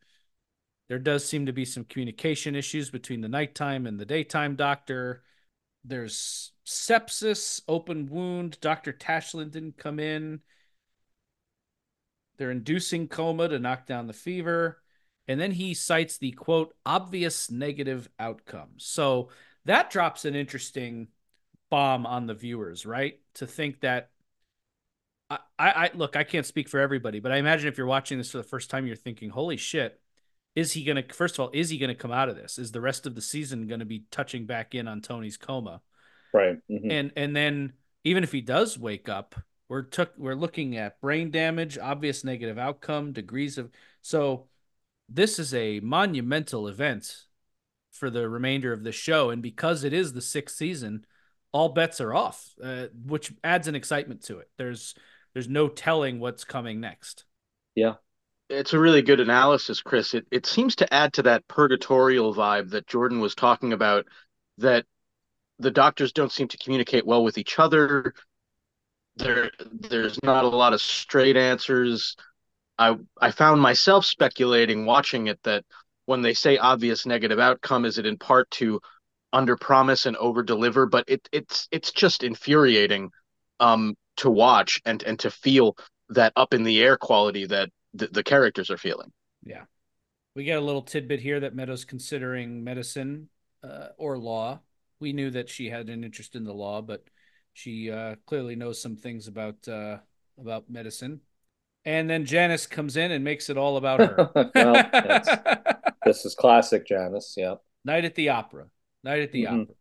[0.88, 5.22] There does seem to be some communication issues between the nighttime and the daytime doctor.
[5.84, 8.58] There's sepsis, open wound.
[8.60, 8.92] Dr.
[8.92, 10.40] Tashlin didn't come in.
[12.36, 14.82] They're inducing coma to knock down the fever.
[15.28, 18.84] And then he cites the quote, obvious negative outcomes.
[18.84, 19.28] So
[19.64, 21.08] that drops an interesting
[21.70, 23.20] bomb on the viewers, right?
[23.34, 24.09] To think that
[25.30, 28.32] I, I, look, I can't speak for everybody, but I imagine if you're watching this
[28.32, 30.00] for the first time, you're thinking, holy shit,
[30.56, 32.58] is he going to, first of all, is he going to come out of this?
[32.58, 35.82] Is the rest of the season going to be touching back in on Tony's coma?
[36.34, 36.58] Right.
[36.68, 36.90] Mm-hmm.
[36.90, 39.36] And, and then even if he does wake up,
[39.68, 43.70] we're took, we're looking at brain damage, obvious negative outcome, degrees of,
[44.02, 44.48] so
[45.08, 47.14] this is a monumental event
[47.92, 49.30] for the remainder of the show.
[49.30, 51.04] And because it is the sixth season,
[51.52, 54.48] all bets are off, uh, which adds an excitement to it.
[54.56, 54.94] There's
[55.32, 57.24] there's no telling what's coming next.
[57.74, 57.94] Yeah.
[58.48, 60.14] It's a really good analysis, Chris.
[60.14, 64.06] It it seems to add to that purgatorial vibe that Jordan was talking about
[64.58, 64.86] that
[65.60, 68.12] the doctors don't seem to communicate well with each other.
[69.16, 72.16] There there's not a lot of straight answers.
[72.76, 75.64] I I found myself speculating watching it that
[76.06, 78.80] when they say obvious negative outcome, is it in part to
[79.32, 80.86] under promise and over deliver?
[80.86, 83.10] But it it's it's just infuriating
[83.60, 85.76] um, to watch and and to feel
[86.10, 89.12] that up in the air quality that the, the characters are feeling.
[89.44, 89.64] Yeah,
[90.34, 93.28] we get a little tidbit here that Meadows considering medicine
[93.62, 94.60] uh, or law.
[95.00, 97.04] We knew that she had an interest in the law, but
[97.52, 99.98] she uh, clearly knows some things about uh,
[100.38, 101.20] about medicine.
[101.84, 104.30] And then Janice comes in and makes it all about her.
[104.54, 107.34] well, this is classic Janice.
[107.36, 107.54] Yeah.
[107.84, 108.66] Night at the Opera.
[109.02, 109.62] Night at the mm-hmm.
[109.62, 109.74] Opera.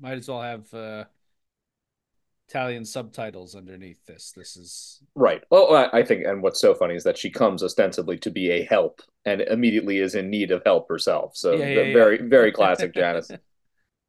[0.00, 1.04] Might as well have uh,
[2.50, 4.32] Italian subtitles underneath this.
[4.36, 5.40] This is right.
[5.52, 8.64] Oh, I think, and what's so funny is that she comes ostensibly to be a
[8.64, 11.36] help and immediately is in need of help herself.
[11.36, 12.26] So yeah, yeah, very, yeah.
[12.28, 13.30] very classic Janice.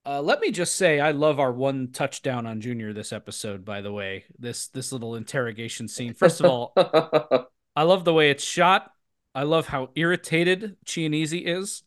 [0.04, 3.63] Uh, let me just say, I love our one touchdown on Junior this episode.
[3.63, 6.15] By the way, this this little interrogation scene.
[6.15, 6.73] First of all,
[7.75, 8.91] I love the way it's shot.
[9.36, 11.84] I love how irritated Chianese is.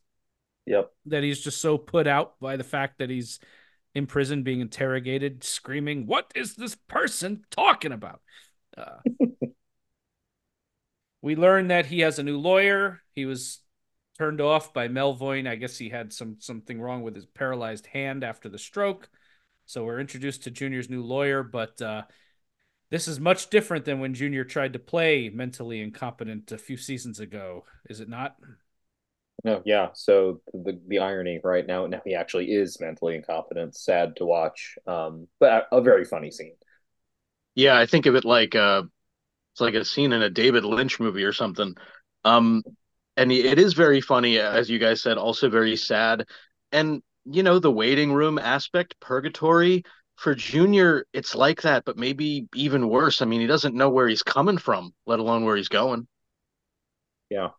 [0.66, 0.92] Yep.
[1.06, 3.40] That he's just so put out by the fact that he's
[3.94, 8.20] in prison being interrogated, screaming, "What is this person talking about?"
[8.76, 8.98] Uh,
[11.22, 13.00] we learn that he has a new lawyer.
[13.12, 13.60] He was
[14.18, 15.48] turned off by Melvoin.
[15.48, 19.08] I guess he had some something wrong with his paralyzed hand after the stroke.
[19.66, 22.02] So we're introduced to Junior's new lawyer, but uh,
[22.90, 27.18] this is much different than when Junior tried to play mentally incompetent a few seasons
[27.20, 27.64] ago.
[27.88, 28.36] Is it not?
[29.42, 29.88] No, yeah.
[29.94, 33.76] So the the irony right now now he actually is mentally incompetent.
[33.76, 36.54] Sad to watch, um, but a, a very funny scene.
[37.54, 38.82] Yeah, I think of it like uh,
[39.52, 41.74] it's like a scene in a David Lynch movie or something.
[42.24, 42.62] Um,
[43.16, 46.26] and it is very funny, as you guys said, also very sad.
[46.72, 49.84] And you know, the waiting room aspect, purgatory.
[50.16, 53.20] For Junior, it's like that, but maybe even worse.
[53.20, 56.06] I mean, he doesn't know where he's coming from, let alone where he's going.
[57.30, 57.50] Yeah.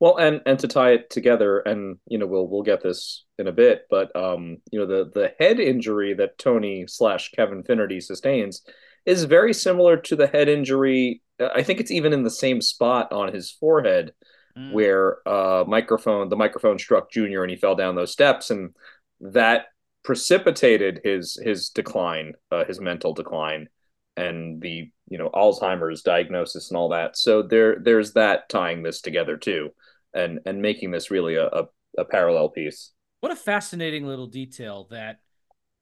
[0.00, 3.46] Well, and and to tie it together, and you know, we'll we'll get this in
[3.46, 8.00] a bit, but um, you know, the the head injury that Tony slash Kevin Finnerty
[8.00, 8.62] sustains
[9.04, 11.22] is very similar to the head injury.
[11.38, 14.12] I think it's even in the same spot on his forehead
[14.56, 14.72] mm.
[14.72, 18.74] where uh microphone the microphone struck Junior and he fell down those steps, and
[19.20, 19.66] that
[20.02, 23.68] precipitated his his decline, uh, his mental decline,
[24.16, 27.18] and the you know Alzheimer's diagnosis and all that.
[27.18, 29.70] So there there's that tying this together too,
[30.14, 32.92] and and making this really a, a, a parallel piece.
[33.20, 35.20] What a fascinating little detail that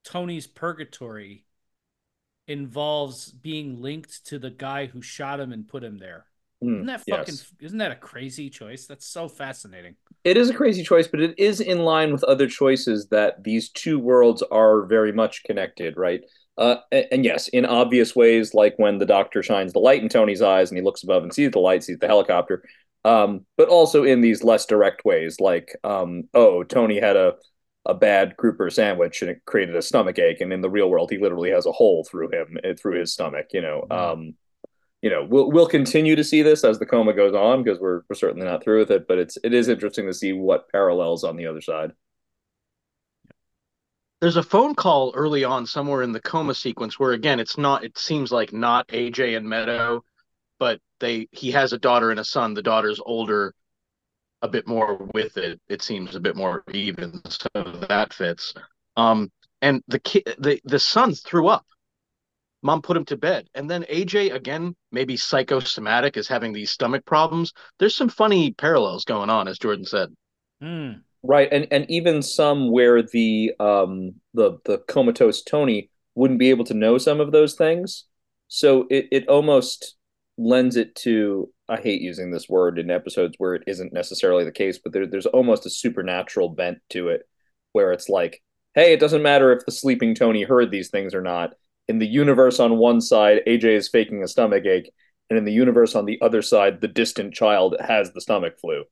[0.03, 1.45] Tony's purgatory
[2.47, 6.25] involves being linked to the guy who shot him and put him there.
[6.63, 7.35] Mm, isn't that fucking?
[7.35, 7.53] Yes.
[7.61, 8.85] Isn't that a crazy choice?
[8.85, 9.95] That's so fascinating.
[10.23, 13.69] It is a crazy choice, but it is in line with other choices that these
[13.69, 16.21] two worlds are very much connected, right?
[16.57, 20.09] Uh, and, and, yes, in obvious ways, like when the doctor shines the light in
[20.09, 22.63] Tony's eyes and he looks above and sees the light, sees the helicopter.
[23.05, 27.35] Um, but also in these less direct ways, like um, oh, Tony had a
[27.85, 31.09] a bad grouper sandwich and it created a stomach ache, and in the real world,
[31.09, 33.47] he literally has a hole through him eh, through his stomach.
[33.51, 34.19] You know, mm-hmm.
[34.21, 34.33] um,
[35.01, 38.01] you know, we'll we'll continue to see this as the coma goes on because we're
[38.09, 39.07] we're certainly not through with it.
[39.07, 41.91] But it's it is interesting to see what parallels on the other side.
[44.19, 47.85] There's a phone call early on somewhere in the coma sequence where again it's not
[47.85, 50.03] it seems like not AJ and Meadow,
[50.59, 52.53] but they he has a daughter and a son.
[52.53, 53.53] The daughter's older,
[54.41, 55.59] a bit more with it.
[55.67, 57.47] It seems a bit more even, so
[57.87, 58.53] that fits.
[58.97, 59.31] Um,
[59.61, 61.65] and the kid, the the son threw up
[62.61, 67.05] mom put him to bed and then aj again maybe psychosomatic is having these stomach
[67.05, 70.09] problems there's some funny parallels going on as jordan said
[70.61, 70.99] mm.
[71.23, 76.65] right and and even some where the um the the comatose tony wouldn't be able
[76.65, 78.05] to know some of those things
[78.47, 79.95] so it, it almost
[80.39, 84.51] lends it to i hate using this word in episodes where it isn't necessarily the
[84.51, 87.23] case but there, there's almost a supernatural bent to it
[87.73, 88.41] where it's like
[88.73, 91.53] hey it doesn't matter if the sleeping tony heard these things or not
[91.89, 94.91] in the universe on one side, AJ is faking a stomach ache,
[95.29, 98.83] and in the universe on the other side, the distant child has the stomach flu.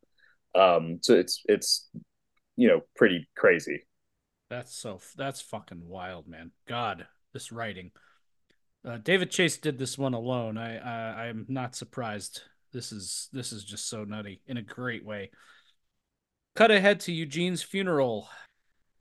[0.55, 1.87] Um, so it's it's
[2.55, 3.85] you know pretty crazy.
[4.49, 6.51] That's so that's fucking wild, man.
[6.67, 7.91] God, this writing.
[8.85, 10.57] Uh, David Chase did this one alone.
[10.57, 12.41] I, I I'm not surprised.
[12.71, 15.31] This is this is just so nutty in a great way.
[16.55, 18.29] Cut ahead to Eugene's funeral.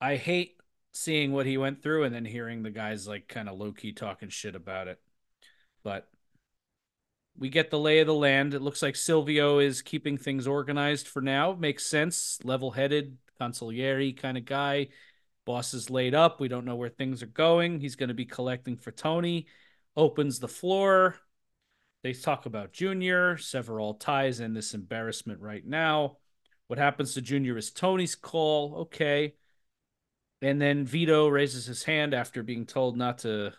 [0.00, 0.56] I hate
[0.92, 3.92] seeing what he went through and then hearing the guys like kind of low key
[3.92, 4.98] talking shit about it.
[5.82, 6.08] But
[7.38, 8.54] we get the lay of the land.
[8.54, 11.54] It looks like Silvio is keeping things organized for now.
[11.54, 12.38] Makes sense.
[12.44, 14.88] Level headed, consigliere kind of guy.
[15.44, 16.40] Boss is laid up.
[16.40, 17.80] We don't know where things are going.
[17.80, 19.46] He's going to be collecting for Tony.
[19.97, 21.16] Opens the floor.
[22.03, 23.36] They talk about Junior.
[23.38, 26.18] several ties in this embarrassment right now.
[26.66, 28.76] What happens to Junior is Tony's call.
[28.82, 29.34] Okay.
[30.42, 33.53] And then Vito raises his hand after being told not to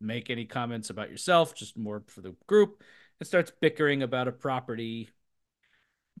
[0.00, 2.82] make any comments about yourself, just more for the group,
[3.18, 5.10] and starts bickering about a property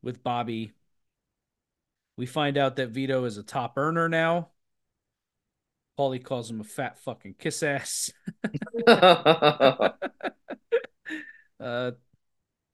[0.02, 0.72] with Bobby.
[2.16, 4.50] We find out that Vito is a top earner now.
[6.00, 8.10] Paulie calls him a fat fucking kiss ass.
[8.86, 9.92] uh,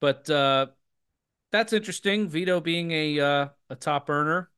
[0.01, 0.67] but uh,
[1.51, 2.29] that's interesting.
[2.29, 4.51] Vito being a uh, a top earner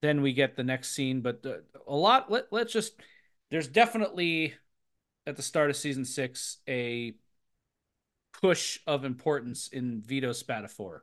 [0.00, 1.20] then we get the next scene.
[1.20, 2.30] But uh, a lot.
[2.30, 2.94] Let let's just.
[3.50, 4.54] There's definitely
[5.26, 7.14] at the start of season six a
[8.40, 11.00] push of importance in Vito Spatafore.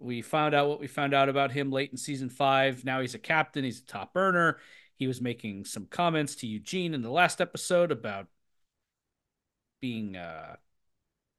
[0.00, 2.84] We found out what we found out about him late in season five.
[2.84, 3.64] Now he's a captain.
[3.64, 4.58] He's a top earner.
[4.98, 8.26] He was making some comments to Eugene in the last episode about
[9.80, 10.56] being, uh,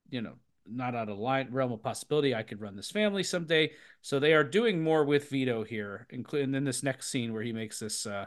[0.10, 0.36] you know,
[0.66, 2.34] not out of line realm of possibility.
[2.34, 3.72] I could run this family someday.
[4.02, 7.52] So they are doing more with Vito here, including in this next scene where he
[7.52, 8.06] makes this.
[8.06, 8.26] Uh,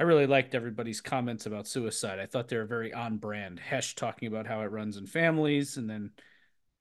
[0.00, 2.18] I really liked everybody's comments about suicide.
[2.18, 3.58] I thought they were very on brand.
[3.58, 6.12] Hesh talking about how it runs in families, and then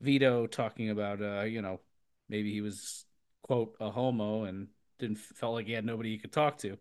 [0.01, 1.81] Vito talking about, uh, you know,
[2.29, 3.05] maybe he was
[3.41, 4.67] quote a homo and
[4.99, 6.77] didn't felt like he had nobody he could talk to.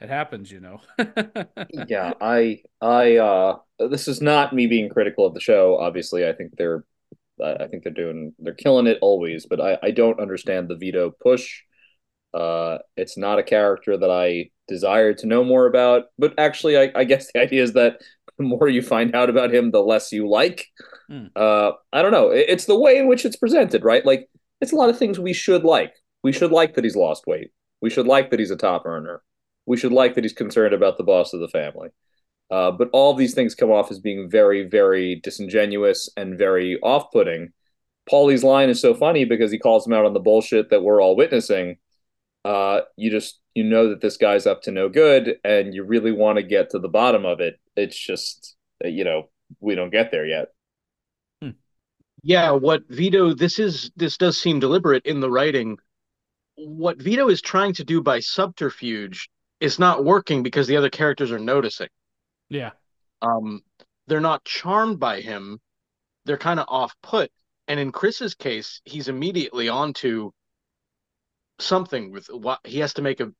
[0.00, 0.80] It happens, you know.
[1.88, 3.56] yeah, I, I, uh,
[3.90, 5.76] this is not me being critical of the show.
[5.78, 6.84] Obviously, I think they're
[7.42, 11.10] I, think they're doing they're killing it always, but I, I don't understand the Vito
[11.10, 11.62] push.
[12.34, 16.04] Uh, it's not a character that I desire to know more about.
[16.18, 18.00] But actually, I, I guess the idea is that
[18.36, 20.66] the more you find out about him, the less you like.
[21.10, 21.30] Mm.
[21.34, 22.30] Uh, I don't know.
[22.30, 24.04] It's the way in which it's presented, right?
[24.04, 24.28] Like
[24.60, 25.94] it's a lot of things we should like.
[26.22, 27.50] We should like that he's lost weight.
[27.80, 29.22] We should like that he's a top earner.
[29.68, 31.90] We should like that he's concerned about the boss of the family.
[32.50, 37.10] Uh, but all these things come off as being very, very disingenuous and very off
[37.12, 37.52] putting.
[38.08, 41.02] Paulie's line is so funny because he calls him out on the bullshit that we're
[41.02, 41.76] all witnessing.
[42.46, 46.12] Uh, you just you know that this guy's up to no good, and you really
[46.12, 47.60] want to get to the bottom of it.
[47.76, 49.28] It's just you know
[49.60, 50.48] we don't get there yet.
[51.42, 51.50] Hmm.
[52.22, 55.76] Yeah, what Vito this is this does seem deliberate in the writing.
[56.54, 59.28] What Vito is trying to do by subterfuge
[59.60, 61.88] is not working because the other characters are noticing.
[62.48, 62.70] Yeah.
[63.22, 63.62] Um,
[64.06, 65.60] they're not charmed by him.
[66.24, 67.30] They're kind of off put.
[67.66, 70.30] And in Chris's case, he's immediately onto
[71.58, 73.32] something with what he has to make a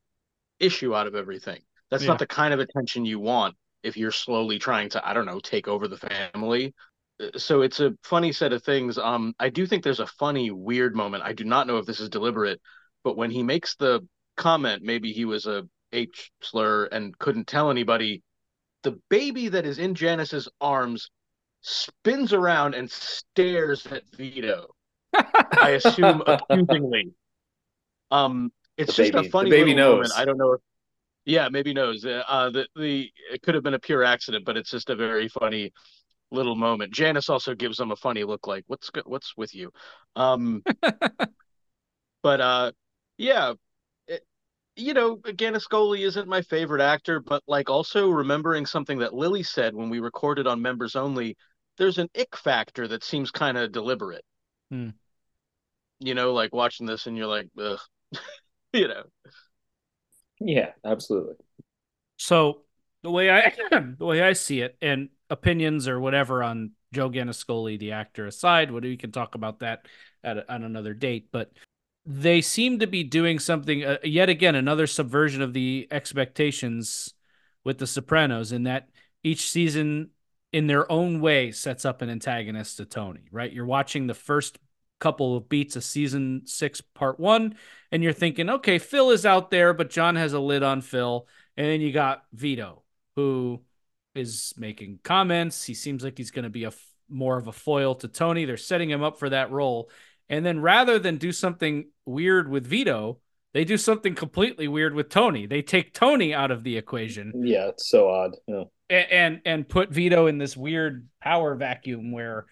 [0.59, 1.62] issue out of everything.
[1.91, 2.09] That's yeah.
[2.09, 5.41] not the kind of attention you want if you're slowly trying to, I don't know,
[5.41, 6.75] take over the family.
[7.23, 8.99] Uh, so it's a funny set of things.
[8.99, 11.23] Um, I do think there's a funny, weird moment.
[11.23, 12.61] I do not know if this is deliberate,
[13.05, 14.07] but when he makes the
[14.37, 18.22] comment, maybe he was a H slur and couldn't tell anybody
[18.82, 21.11] the baby that is in Janice's arms
[21.61, 24.68] spins around and stares at Vito.
[25.14, 27.12] I assume accusingly.
[28.11, 29.26] Um, it's the just baby.
[29.26, 29.95] a funny the baby knows.
[29.95, 30.12] Moment.
[30.16, 30.61] I don't know if,
[31.24, 32.05] yeah, maybe knows.
[32.05, 35.28] Uh, the the it could have been a pure accident, but it's just a very
[35.28, 35.72] funny
[36.30, 36.93] little moment.
[36.93, 39.72] Janice also gives him a funny look, like "What's what's with you?"
[40.16, 40.62] Um,
[42.22, 42.72] but uh,
[43.16, 43.55] yeah,
[44.79, 49.74] you know, Gannascoli isn't my favorite actor, but like also remembering something that Lily said
[49.74, 51.37] when we recorded on members only,
[51.76, 54.24] there's an ick factor that seems kind of deliberate.
[54.70, 54.91] Hmm.
[55.99, 57.81] You know, like watching this and you're like, ugh,
[58.72, 59.03] you know.
[60.41, 61.35] Yeah, absolutely.
[62.16, 62.62] So
[63.03, 63.53] the way I
[63.99, 68.70] the way I see it, and opinions or whatever on Joe Gannascoli, the actor aside,
[68.70, 69.87] what we can talk about that
[70.22, 71.29] at on another date.
[71.33, 71.53] But
[72.11, 77.12] they seem to be doing something uh, yet again another subversion of the expectations
[77.64, 78.88] with the sopranos in that
[79.22, 80.09] each season
[80.50, 83.52] in their own way sets up an antagonist to tony right?
[83.52, 84.59] You're watching the first
[85.00, 87.54] couple of beats of season six part one
[87.92, 91.28] and you're thinking okay phil is out there but john has a lid on phil.
[91.59, 92.82] And then you got vito
[93.16, 93.61] who
[94.14, 95.64] is making comments.
[95.64, 96.72] He seems like he's going to be a
[97.11, 98.44] more of a foil to tony.
[98.44, 99.90] They're setting him up for that role
[100.29, 103.20] and then rather than do something weird with Vito,
[103.55, 105.47] they do something completely weird with Tony.
[105.47, 107.33] They take Tony out of the equation.
[107.45, 108.37] Yeah, it's so odd.
[108.47, 108.64] Yeah.
[108.91, 112.47] And, and and put Vito in this weird power vacuum where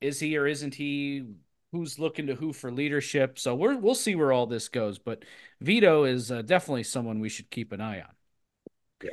[0.00, 1.24] is he or isn't he?
[1.72, 3.38] Who's looking to who for leadership?
[3.38, 4.98] So we're we'll see where all this goes.
[4.98, 5.24] But
[5.60, 8.14] Vito is uh, definitely someone we should keep an eye on.
[9.02, 9.10] Yeah.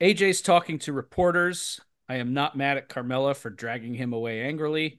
[0.00, 1.80] AJ's talking to reporters.
[2.08, 4.98] I am not mad at Carmela for dragging him away angrily.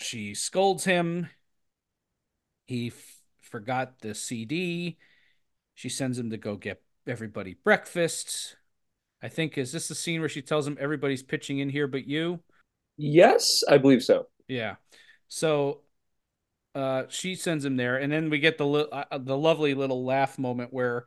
[0.00, 1.28] She scolds him.
[2.66, 4.98] He f- forgot the CD.
[5.74, 8.56] She sends him to go get everybody breakfast.
[9.22, 12.06] I think is this the scene where she tells him everybody's pitching in here but
[12.06, 12.40] you?
[12.96, 14.28] Yes, I believe so.
[14.48, 14.76] Yeah.
[15.28, 15.82] So
[16.74, 20.38] uh, she sends him there, and then we get the uh, the lovely little laugh
[20.38, 21.06] moment where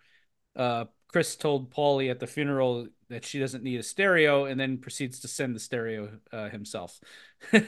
[0.55, 4.77] uh, Chris told Paulie at the funeral that she doesn't need a stereo, and then
[4.77, 6.99] proceeds to send the stereo uh, himself.
[7.53, 7.61] I'm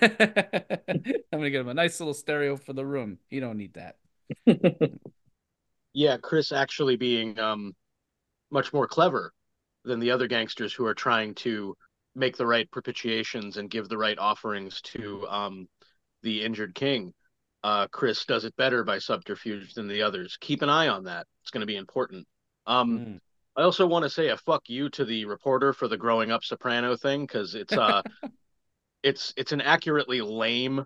[1.32, 3.20] gonna get him a nice little stereo for the room.
[3.30, 3.98] You don't need that.
[5.94, 7.74] yeah, Chris actually being um,
[8.52, 9.34] much more clever
[9.84, 11.76] than the other gangsters who are trying to
[12.16, 15.68] make the right propitiations and give the right offerings to um,
[16.24, 17.14] the injured king.
[17.64, 20.38] Uh, Chris does it better by subterfuge than the others.
[20.40, 21.28] Keep an eye on that.
[21.42, 22.28] It's going to be important.
[22.66, 23.20] Um, mm.
[23.58, 26.44] I also want to say a fuck you to the reporter for the growing up
[26.44, 28.02] soprano thing because it's uh
[29.04, 30.86] it's it's an accurately lame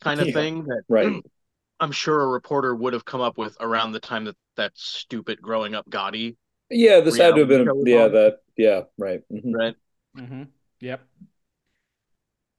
[0.00, 1.22] kind of yeah, thing that right.
[1.80, 5.40] I'm sure a reporter would have come up with around the time that that stupid
[5.40, 6.36] growing up Gotti.
[6.68, 8.12] Yeah, this had to have been yeah on.
[8.12, 9.52] that yeah right mm-hmm.
[9.52, 9.74] right.
[10.16, 10.42] Mm-hmm.
[10.80, 11.00] Yep.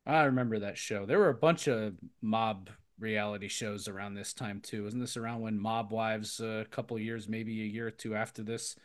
[0.05, 1.05] I remember that show.
[1.05, 4.87] There were a bunch of mob reality shows around this time too.
[4.87, 8.15] Isn't this around when Mob Wives uh, a couple years, maybe a year or two
[8.15, 8.75] after this?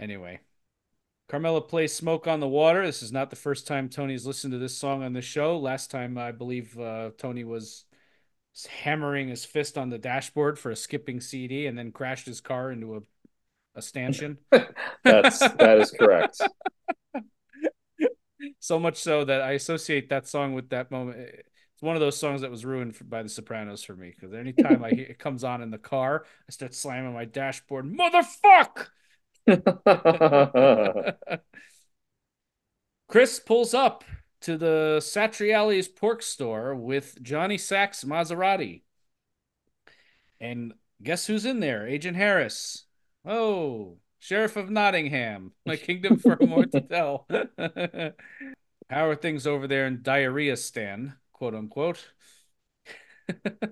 [0.00, 0.40] Anyway,
[1.28, 2.84] Carmela plays Smoke on the Water.
[2.86, 5.58] This is not the first time Tony's listened to this song on the show.
[5.58, 7.84] Last time, I believe uh, Tony was
[8.82, 12.72] hammering his fist on the dashboard for a skipping CD and then crashed his car
[12.72, 13.00] into a,
[13.74, 14.38] a stanchion.
[15.04, 16.40] That's, that is correct.
[18.58, 21.18] so much so that I associate that song with that moment.
[21.18, 24.82] It's one of those songs that was ruined by The Sopranos for me because anytime
[24.82, 27.84] I hear it comes on in the car, I start slamming my dashboard.
[27.84, 28.88] Motherfuck!
[33.08, 34.04] Chris pulls up
[34.42, 38.82] to the Satriali's pork store with Johnny Sack's Maserati.
[40.40, 40.72] And
[41.02, 41.86] guess who's in there?
[41.86, 42.84] Agent Harris.
[43.24, 45.52] Oh, Sheriff of Nottingham.
[45.66, 47.26] My kingdom for more to tell.
[48.90, 52.12] How are things over there in Diarrhea Stan, quote unquote?
[53.44, 53.66] of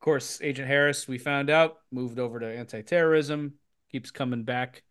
[0.00, 3.54] course, Agent Harris, we found out, moved over to anti terrorism,
[3.90, 4.82] keeps coming back.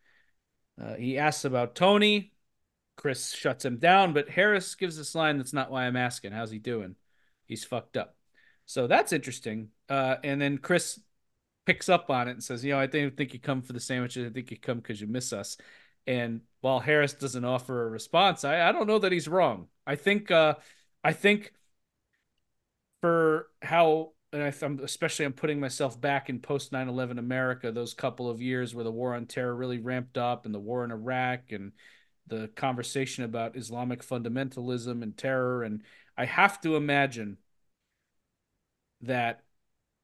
[0.82, 2.32] Uh, he asks about Tony.
[2.96, 6.32] Chris shuts him down, but Harris gives this line that's not why I'm asking.
[6.32, 6.96] How's he doing?
[7.46, 8.16] He's fucked up.
[8.66, 9.70] So that's interesting.
[9.90, 11.00] Uh, and then Chris
[11.66, 13.80] picks up on it and says, you know, I didn't think you come for the
[13.80, 14.30] sandwiches.
[14.30, 15.58] I think you come because you miss us.
[16.06, 19.68] And while Harris doesn't offer a response, I, I don't know that he's wrong.
[19.88, 20.56] I think uh,
[21.04, 21.54] I think
[23.02, 27.94] for how and I, am especially I'm putting myself back in post 9/11 America, those
[27.94, 30.92] couple of years where the war on terror really ramped up, and the war in
[30.92, 31.72] Iraq, and
[32.28, 35.84] the conversation about Islamic fundamentalism and terror, and
[36.18, 37.38] I have to imagine
[39.02, 39.44] that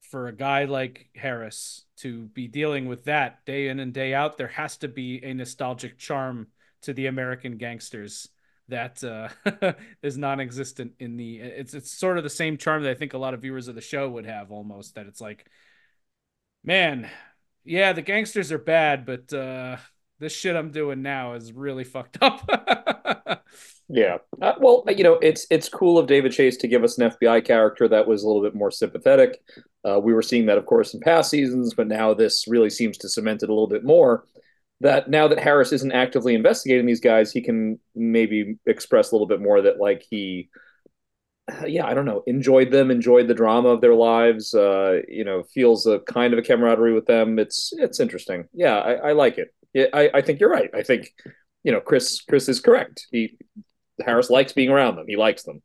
[0.01, 4.37] for a guy like Harris to be dealing with that day in and day out,
[4.37, 6.47] there has to be a nostalgic charm
[6.81, 8.29] to the American gangsters
[8.69, 11.39] that uh, is non-existent in the.
[11.39, 13.75] It's it's sort of the same charm that I think a lot of viewers of
[13.75, 14.95] the show would have almost.
[14.95, 15.45] That it's like,
[16.63, 17.09] man,
[17.63, 19.77] yeah, the gangsters are bad, but uh,
[20.19, 22.47] this shit I'm doing now is really fucked up.
[23.89, 24.17] yeah.
[24.41, 27.45] Uh, well, you know, it's it's cool of David Chase to give us an FBI
[27.45, 29.41] character that was a little bit more sympathetic.
[29.87, 32.97] Uh, we were seeing that, of course, in past seasons, but now this really seems
[32.97, 34.25] to cement it a little bit more.
[34.81, 39.27] That now that Harris isn't actively investigating these guys, he can maybe express a little
[39.27, 40.49] bit more that, like, he,
[41.67, 44.53] yeah, I don't know, enjoyed them, enjoyed the drama of their lives.
[44.53, 47.39] Uh, you know, feels a kind of a camaraderie with them.
[47.39, 48.47] It's it's interesting.
[48.53, 49.53] Yeah, I, I like it.
[49.93, 50.69] I, I think you're right.
[50.73, 51.13] I think
[51.63, 53.05] you know Chris Chris is correct.
[53.11, 53.37] He
[54.05, 55.05] Harris likes being around them.
[55.07, 55.61] He likes them.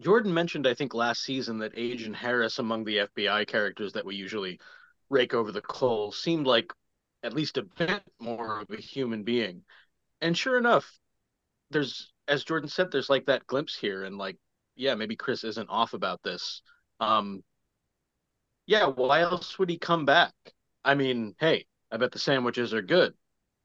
[0.00, 4.14] Jordan mentioned, I think, last season that Agent Harris, among the FBI characters that we
[4.14, 4.60] usually
[5.08, 6.70] rake over the coals, seemed like
[7.26, 9.62] at least a bit more of a human being.
[10.20, 10.88] And sure enough,
[11.70, 14.36] there's, as Jordan said, there's like that glimpse here, and like,
[14.76, 16.62] yeah, maybe Chris isn't off about this.
[17.00, 17.42] Um,
[18.66, 20.32] yeah, why else would he come back?
[20.84, 23.14] I mean, hey, I bet the sandwiches are good,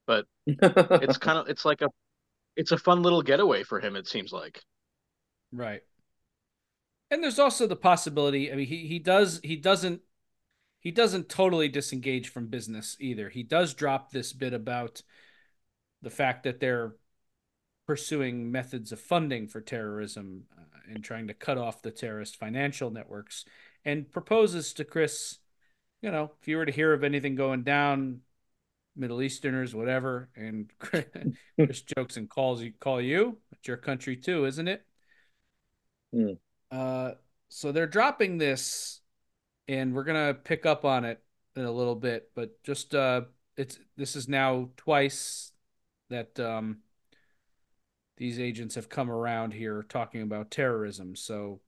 [0.08, 1.90] but it's kind of it's like a
[2.56, 3.96] it's a fun little getaway for him.
[3.96, 4.62] It seems like,
[5.52, 5.82] right.
[7.12, 8.52] And there's also the possibility.
[8.52, 10.02] I mean, he he does he doesn't
[10.82, 13.30] he doesn't totally disengage from business either.
[13.30, 15.02] He does drop this bit about
[16.02, 16.96] the fact that they're
[17.86, 22.90] pursuing methods of funding for terrorism uh, and trying to cut off the terrorist financial
[22.90, 23.46] networks
[23.86, 25.38] and proposes to Chris,
[26.02, 28.22] you know, if you were to hear of anything going down,
[28.96, 33.38] Middle Easterners, whatever, and Chris jokes and calls you call you.
[33.52, 34.84] It's your country too, isn't it?
[36.14, 36.38] Mm.
[36.72, 37.12] Uh,
[37.50, 39.01] so they're dropping this,
[39.68, 41.22] and we're gonna pick up on it
[41.56, 42.32] in a little bit.
[42.36, 43.22] But just uh,
[43.58, 45.52] it's this is now twice
[46.10, 46.80] that um,
[48.18, 51.16] these agents have come around here talking about terrorism.
[51.16, 51.62] So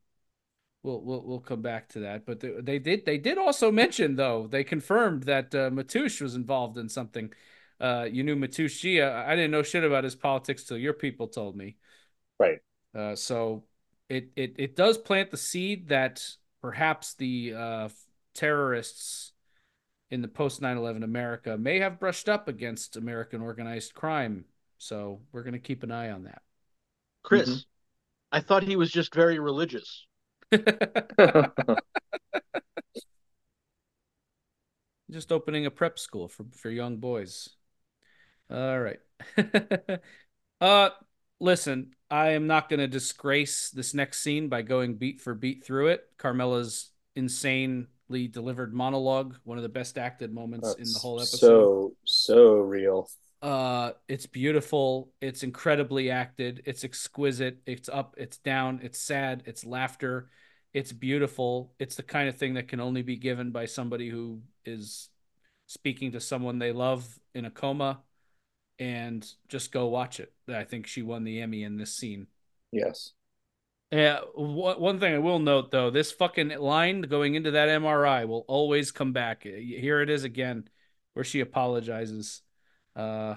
[0.83, 2.25] we'll we'll we'll come back to that.
[2.25, 6.35] But they, they did they did also mention though they confirmed that uh, Matoush was
[6.35, 7.33] involved in something.
[7.79, 11.55] Uh, you knew Matoush I didn't know shit about his politics till your people told
[11.55, 11.77] me.
[12.39, 12.59] Right.
[12.95, 13.63] Uh, so
[14.09, 16.23] it it it does plant the seed that
[16.63, 17.89] perhaps the uh,
[18.33, 19.33] terrorists
[20.09, 24.45] in the post 9/11 America may have brushed up against American organized crime.
[24.79, 26.41] So we're going to keep an eye on that.
[27.21, 27.59] Chris, mm-hmm.
[28.31, 30.07] I thought he was just very religious.
[35.11, 37.49] Just opening a prep school for, for young boys.
[38.49, 38.99] All right.
[40.61, 40.89] uh
[41.43, 45.65] listen, I am not going to disgrace this next scene by going beat for beat
[45.65, 46.05] through it.
[46.17, 51.37] Carmela's insanely delivered monologue, one of the best acted moments That's in the whole episode.
[51.37, 53.09] So so real.
[53.41, 55.11] Uh, it's beautiful.
[55.19, 56.63] It's incredibly acted.
[56.65, 57.57] It's exquisite.
[57.65, 58.15] It's up.
[58.17, 58.79] It's down.
[58.81, 59.43] It's sad.
[59.45, 60.29] It's laughter.
[60.73, 61.73] It's beautiful.
[61.77, 65.09] It's the kind of thing that can only be given by somebody who is
[65.67, 67.99] speaking to someone they love in a coma.
[68.79, 70.33] And just go watch it.
[70.47, 72.27] I think she won the Emmy in this scene.
[72.71, 73.11] Yes.
[73.91, 74.21] Yeah.
[74.35, 78.91] One thing I will note though, this fucking line going into that MRI will always
[78.91, 79.43] come back.
[79.43, 80.67] Here it is again,
[81.13, 82.41] where she apologizes
[82.95, 83.35] uh,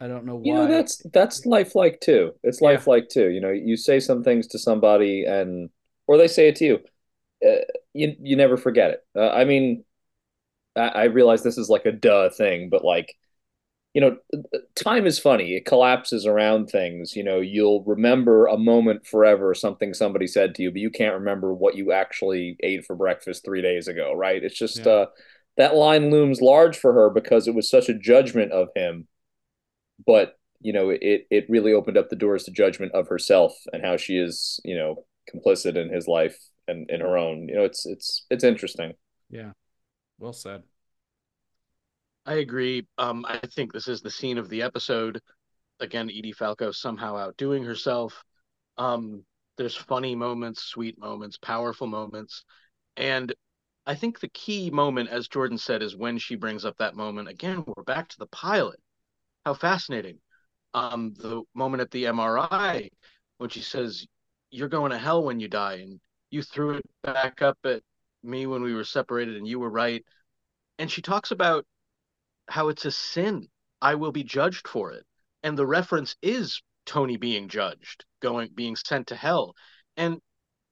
[0.00, 0.44] I don't know why.
[0.44, 2.32] You know, that's that's lifelike too.
[2.42, 2.68] It's yeah.
[2.68, 3.30] lifelike too.
[3.30, 5.70] You know, you say some things to somebody, and
[6.06, 6.78] or they say it to you.
[7.44, 7.64] Uh,
[7.94, 9.00] you you never forget it.
[9.16, 9.84] Uh, I mean,
[10.76, 13.14] I, I realize this is like a duh thing, but like,
[13.98, 14.16] you know,
[14.76, 15.56] time is funny.
[15.56, 17.16] It collapses around things.
[17.16, 21.14] You know, you'll remember a moment forever, something somebody said to you, but you can't
[21.14, 24.12] remember what you actually ate for breakfast three days ago.
[24.12, 24.42] Right?
[24.44, 24.86] It's just.
[24.86, 24.92] Yeah.
[24.92, 25.06] uh
[25.58, 29.08] that line looms large for her because it was such a judgment of him.
[30.06, 33.84] But you know, it it really opened up the doors to judgment of herself and
[33.84, 36.38] how she is, you know, complicit in his life
[36.68, 37.48] and in her own.
[37.48, 38.92] You know, it's it's it's interesting.
[39.30, 39.50] Yeah.
[40.18, 40.62] Well said.
[42.28, 42.86] I agree.
[42.98, 45.22] Um, I think this is the scene of the episode.
[45.80, 48.22] Again, Edie Falco somehow outdoing herself.
[48.76, 49.24] Um,
[49.56, 52.44] there's funny moments, sweet moments, powerful moments.
[52.98, 53.34] And
[53.86, 57.28] I think the key moment, as Jordan said, is when she brings up that moment.
[57.28, 58.78] Again, we're back to the pilot.
[59.46, 60.18] How fascinating.
[60.74, 62.90] Um, the moment at the MRI
[63.38, 64.06] when she says,
[64.50, 65.76] You're going to hell when you die.
[65.76, 65.98] And
[66.28, 67.80] you threw it back up at
[68.22, 70.04] me when we were separated, and you were right.
[70.78, 71.64] And she talks about
[72.48, 73.48] how it's a sin.
[73.80, 75.04] I will be judged for it.
[75.42, 79.54] And the reference is Tony being judged, going being sent to hell.
[79.96, 80.20] And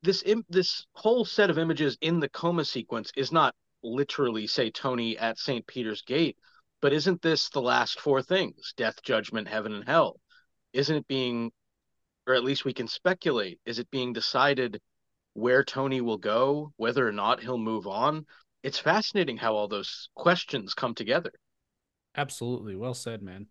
[0.02, 4.70] this Im- this whole set of images in the coma sequence is not literally say
[4.70, 5.66] Tony at St.
[5.66, 6.36] Peter's Gate,
[6.80, 8.72] but isn't this the last four things?
[8.76, 10.20] Death, judgment, heaven and hell.
[10.72, 11.52] Isn't it being
[12.26, 14.80] or at least we can speculate, is it being decided
[15.34, 18.26] where Tony will go, whether or not he'll move on?
[18.62, 21.30] It's fascinating how all those questions come together.
[22.16, 22.74] Absolutely.
[22.74, 23.46] Well said, man.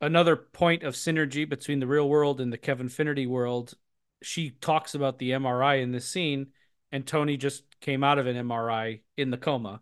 [0.00, 3.74] Another point of synergy between the real world and the Kevin Finnerty world.
[4.22, 6.48] She talks about the MRI in this scene,
[6.92, 9.80] and Tony just came out of an MRI in the coma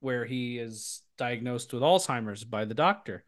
[0.00, 3.24] where he is diagnosed with Alzheimer's by the doctor.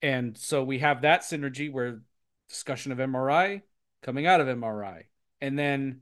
[0.00, 2.02] And so we have that synergy where
[2.48, 3.62] discussion of MRI
[4.02, 5.04] coming out of MRI.
[5.40, 6.00] And then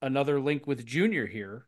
[0.00, 1.66] another link with Junior here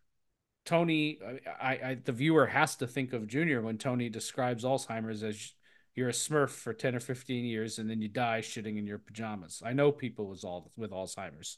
[0.67, 1.19] Tony,
[1.61, 5.55] I, I, the viewer has to think of Junior when Tony describes Alzheimer's as
[5.95, 8.99] you're a Smurf for ten or fifteen years and then you die shitting in your
[8.99, 9.63] pajamas.
[9.65, 11.57] I know people with all with Alzheimer's.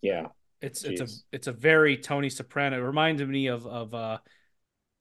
[0.00, 0.28] Yeah,
[0.60, 0.90] it's Jeez.
[0.90, 2.78] it's a it's a very Tony Soprano.
[2.78, 4.18] It reminded me of of uh,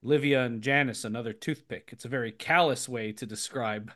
[0.04, 1.89] Livia and Janice, another toothpick.
[1.91, 3.91] It's a very callous way to describe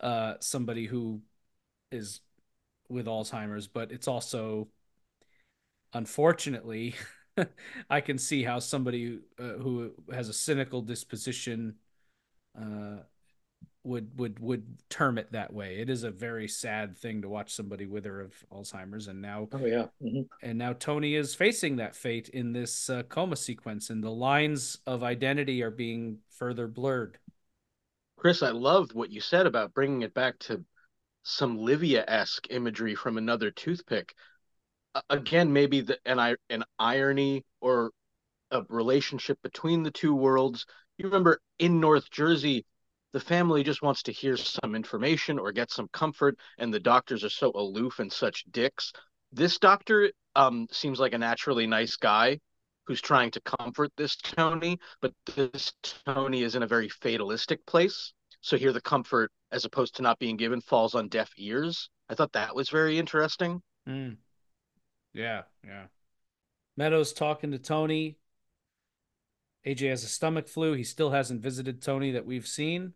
[0.00, 1.22] uh, somebody who
[1.90, 2.20] is
[2.88, 4.68] with Alzheimer's, but it's also
[5.92, 6.94] unfortunately
[7.90, 11.76] I can see how somebody uh, who has a cynical disposition
[12.58, 12.98] uh,
[13.82, 15.78] would would would term it that way.
[15.78, 19.66] It is a very sad thing to watch somebody wither of Alzheimer's, and now oh
[19.66, 20.22] yeah, mm-hmm.
[20.42, 24.78] and now Tony is facing that fate in this uh, coma sequence, and the lines
[24.86, 27.18] of identity are being further blurred.
[28.16, 30.64] Chris, I loved what you said about bringing it back to
[31.24, 34.14] some Livia esque imagery from another toothpick
[35.10, 37.90] again maybe the, an an irony or
[38.50, 40.66] a relationship between the two worlds.
[40.98, 42.64] You remember in North Jersey,
[43.12, 47.24] the family just wants to hear some information or get some comfort, and the doctors
[47.24, 48.92] are so aloof and such dicks.
[49.32, 52.38] This doctor um, seems like a naturally nice guy
[52.86, 55.72] who's trying to comfort this Tony, but this
[56.04, 58.12] Tony is in a very fatalistic place.
[58.40, 61.88] So here, the comfort, as opposed to not being given, falls on deaf ears.
[62.08, 63.62] I thought that was very interesting.
[63.88, 64.18] Mm.
[65.14, 65.84] Yeah, yeah.
[66.76, 68.18] Meadows talking to Tony.
[69.64, 70.74] AJ has a stomach flu.
[70.74, 72.92] He still hasn't visited Tony that we've seen.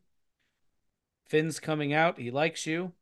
[1.26, 2.18] Finn's coming out.
[2.18, 2.92] He likes you.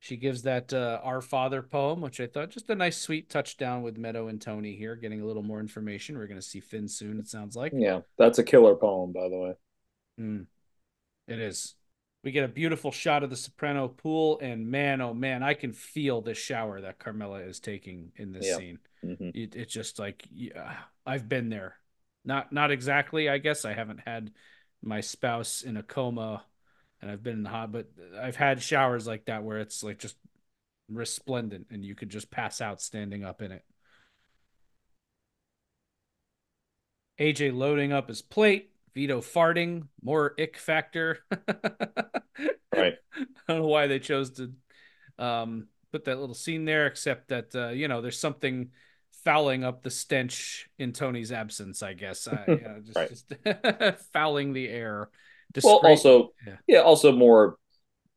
[0.00, 3.82] She gives that uh, Our Father poem, which I thought just a nice, sweet touchdown
[3.82, 6.16] with Meadow and Tony here, getting a little more information.
[6.16, 7.72] We're going to see Finn soon, it sounds like.
[7.74, 9.54] Yeah, that's a killer poem, by the way.
[10.20, 10.46] Mm,
[11.26, 11.74] it is.
[12.24, 15.72] We get a beautiful shot of the Soprano pool, and man, oh man, I can
[15.72, 18.56] feel the shower that Carmela is taking in this yeah.
[18.56, 18.78] scene.
[19.04, 19.30] Mm-hmm.
[19.34, 20.74] It, it's just like yeah,
[21.06, 21.76] I've been there.
[22.24, 23.64] Not not exactly, I guess.
[23.64, 24.32] I haven't had
[24.82, 26.44] my spouse in a coma,
[27.00, 27.86] and I've been in the hot, but
[28.20, 30.16] I've had showers like that where it's like just
[30.88, 33.64] resplendent, and you could just pass out standing up in it.
[37.18, 38.72] AJ loading up his plate.
[38.98, 41.20] Vito farting, more ick factor.
[42.74, 42.94] right.
[43.14, 44.52] I don't know why they chose to
[45.20, 48.70] um, put that little scene there, except that uh, you know there's something
[49.22, 51.80] fouling up the stench in Tony's absence.
[51.80, 55.10] I guess, uh, you know, just, just fouling the air.
[55.52, 55.70] Discreet.
[55.70, 56.56] Well, also, yeah.
[56.66, 57.54] yeah, also more,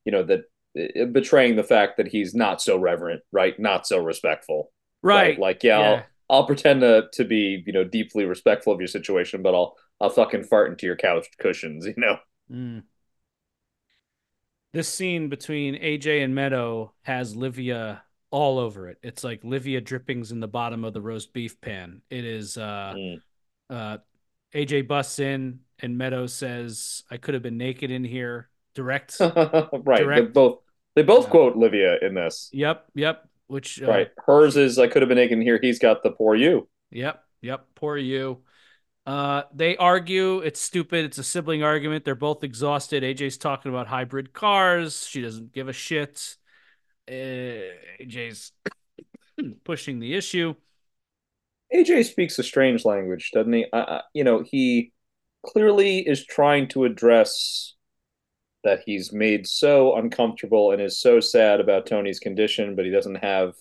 [0.04, 3.54] you know, that uh, betraying the fact that he's not so reverent, right?
[3.60, 4.72] Not so respectful,
[5.04, 5.30] right?
[5.30, 5.40] right?
[5.40, 5.90] Like, yeah, yeah.
[6.28, 9.76] I'll, I'll pretend to to be, you know, deeply respectful of your situation, but I'll
[10.02, 12.18] I'll fucking fart into your couch cushions, you know.
[12.52, 12.84] Mm.
[14.74, 18.98] This scene between AJ and Meadow has Livia all over it.
[19.04, 22.02] It's like Livia drippings in the bottom of the roast beef pan.
[22.10, 23.22] It is uh mm.
[23.70, 23.98] uh
[24.56, 28.50] AJ busts in and Meadow says, I could have been naked in here.
[28.74, 29.18] Direct.
[29.20, 30.00] right.
[30.00, 30.16] Direct.
[30.16, 30.60] They both
[30.96, 32.50] they both quote Livia in this.
[32.54, 33.28] Yep, yep.
[33.48, 34.12] Which uh, Right.
[34.26, 35.60] Hers is I could have been naked in here.
[35.62, 36.70] He's got the poor you.
[36.92, 37.22] Yep.
[37.42, 38.40] Yep, poor you.
[39.06, 40.40] Uh, they argue.
[40.40, 41.06] It's stupid.
[41.06, 42.06] It's a sibling argument.
[42.06, 43.04] They're both exhausted.
[43.04, 45.06] AJ's talking about hybrid cars.
[45.08, 46.38] She doesn't give a shit.
[47.10, 48.52] Uh, AJ's
[49.64, 50.56] pushing the issue.
[51.74, 53.66] AJ speaks a strange language, doesn't he?
[53.72, 54.92] Uh, you know, he
[55.46, 57.76] clearly is trying to address
[58.64, 63.16] that he's made so uncomfortable and is so sad about Tony's condition, but he doesn't
[63.16, 63.56] have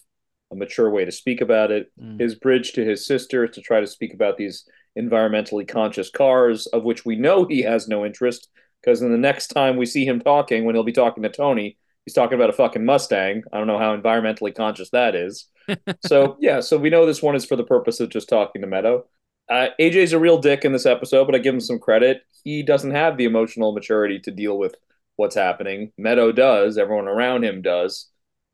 [0.52, 1.90] a mature way to speak about it.
[2.00, 2.20] Mm.
[2.20, 6.82] His bridge to his sister to try to speak about these environmentally conscious cars, of
[6.82, 8.48] which we know he has no interest,
[8.82, 11.76] because in the next time we see him talking, when he'll be talking to Tony,
[12.04, 13.42] he's talking about a fucking Mustang.
[13.52, 15.46] I don't know how environmentally conscious that is.
[16.06, 18.68] so yeah, so we know this one is for the purpose of just talking to
[18.68, 19.06] Meadow.
[19.48, 22.22] Uh, AJ's a real dick in this episode, but I give him some credit.
[22.44, 24.76] He doesn't have the emotional maturity to deal with
[25.16, 25.92] what's happening.
[25.98, 26.78] Meadow does.
[26.78, 28.08] Everyone around him does,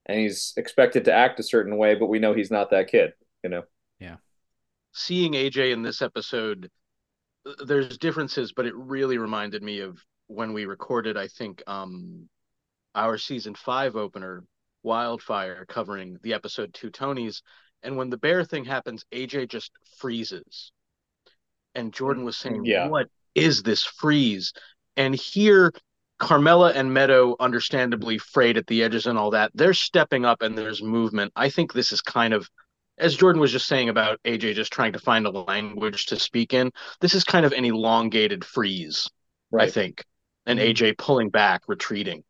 [0.07, 3.12] and he's expected to act a certain way, but we know he's not that kid.
[3.42, 3.62] You know.
[3.98, 4.16] Yeah
[4.96, 6.70] seeing AJ in this episode,
[7.64, 12.28] there's differences, but it really reminded me of when we recorded, I think, um,
[12.94, 14.42] our season five opener,
[14.82, 17.42] Wildfire, covering the episode Two Tonys.
[17.82, 20.72] And when the bear thing happens, AJ just freezes.
[21.74, 22.88] And Jordan was saying, yeah.
[22.88, 24.54] What is this freeze?
[24.96, 25.72] And here,
[26.18, 30.56] Carmela and Meadow, understandably frayed at the edges and all that, they're stepping up and
[30.56, 31.32] there's movement.
[31.36, 32.48] I think this is kind of
[32.98, 36.54] as Jordan was just saying about AJ just trying to find a language to speak
[36.54, 39.10] in, this is kind of an elongated freeze,
[39.50, 39.68] right.
[39.68, 40.04] I think,
[40.46, 40.70] and mm-hmm.
[40.70, 42.24] AJ pulling back, retreating.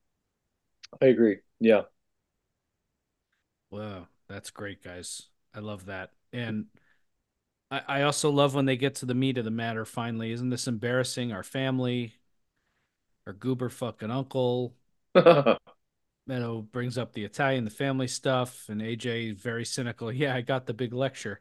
[1.00, 1.38] I agree.
[1.60, 1.82] Yeah.
[3.70, 5.22] Wow, that's great, guys.
[5.54, 6.66] I love that, and
[7.70, 9.84] I, I also love when they get to the meat of the matter.
[9.84, 11.32] Finally, isn't this embarrassing?
[11.32, 12.14] Our family,
[13.26, 14.74] our goober fucking uncle.
[16.26, 20.12] Meadow brings up the Italian, the family stuff, and AJ very cynical.
[20.16, 21.40] Yeah, I got the big lecture.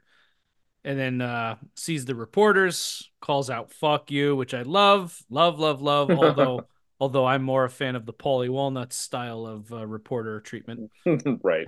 [0.84, 5.82] And then uh, sees the reporters, calls out "fuck you," which I love, love, love,
[5.82, 6.12] love.
[6.12, 6.68] Although,
[7.00, 10.92] although I'm more a fan of the Paulie Walnuts style of uh, reporter treatment.
[11.44, 11.68] right.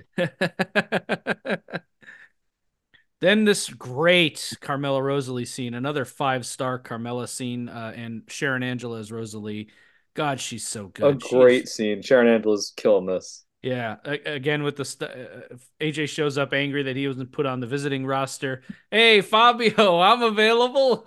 [3.20, 9.00] then this great Carmela Rosalie scene, another five star Carmela scene, uh, and Sharon Angela
[9.00, 9.68] as Rosalie
[10.18, 11.14] God, she's so good.
[11.14, 11.74] A great she's...
[11.74, 12.02] scene.
[12.02, 13.44] Sharon Angela's killing this.
[13.62, 17.60] Yeah, again with the st- uh, AJ shows up angry that he wasn't put on
[17.60, 18.62] the visiting roster.
[18.90, 21.04] Hey, Fabio, I'm available.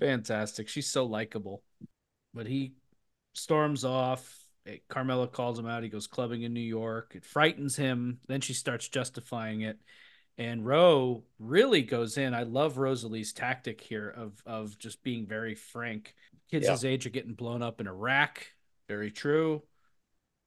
[0.00, 0.68] Fantastic.
[0.68, 1.62] She's so likable.
[2.34, 2.74] But he
[3.32, 4.38] storms off.
[4.90, 5.82] Carmela calls him out.
[5.82, 7.12] He goes clubbing in New York.
[7.14, 8.18] It frightens him.
[8.28, 9.78] Then she starts justifying it
[10.42, 12.34] and Roe really goes in.
[12.34, 16.14] I love Rosalie's tactic here of of just being very frank.
[16.50, 16.72] Kids yeah.
[16.72, 18.46] his age are getting blown up in Iraq.
[18.88, 19.62] Very true.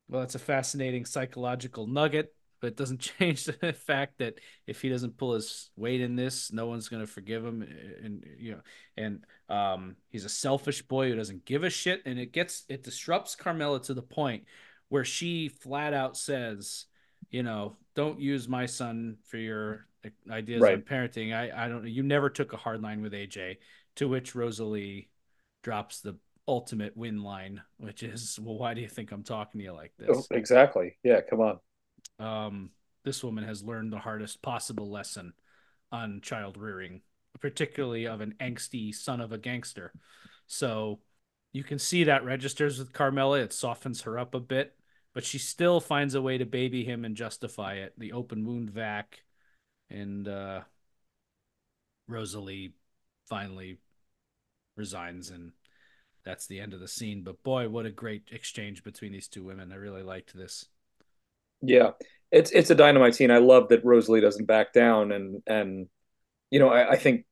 [0.09, 4.89] Well, that's a fascinating psychological nugget, but it doesn't change the fact that if he
[4.89, 7.61] doesn't pull his weight in this, no one's going to forgive him.
[8.03, 8.61] And you know,
[8.97, 12.01] and um, he's a selfish boy who doesn't give a shit.
[12.05, 14.43] And it gets it disrupts Carmela to the point
[14.89, 16.85] where she flat out says,
[17.29, 19.87] you know, don't use my son for your
[20.29, 20.75] ideas right.
[20.75, 21.33] on parenting.
[21.33, 23.57] I, I don't you never took a hard line with AJ,
[23.97, 25.09] to which Rosalie
[25.63, 26.15] drops the
[26.47, 29.93] ultimate win line, which is, well, why do you think I'm talking to you like
[29.97, 30.09] this?
[30.11, 30.97] Oh, exactly.
[31.03, 31.59] Yeah, come on.
[32.19, 32.69] Um,
[33.03, 35.33] this woman has learned the hardest possible lesson
[35.91, 37.01] on child rearing,
[37.39, 39.91] particularly of an angsty son of a gangster.
[40.47, 40.99] So
[41.51, 43.39] you can see that registers with Carmela.
[43.39, 44.75] It softens her up a bit
[45.15, 47.93] but she still finds a way to baby him and justify it.
[47.97, 49.23] The open wound vac,
[49.89, 50.61] and uh,
[52.07, 52.73] Rosalie
[53.27, 53.77] finally
[54.75, 55.53] resigns, and
[56.25, 57.23] that's the end of the scene.
[57.23, 59.71] But boy, what a great exchange between these two women!
[59.71, 60.65] I really liked this.
[61.61, 61.91] Yeah,
[62.29, 63.31] it's it's a dynamite scene.
[63.31, 65.87] I love that Rosalie doesn't back down, and and
[66.51, 67.25] you know I, I think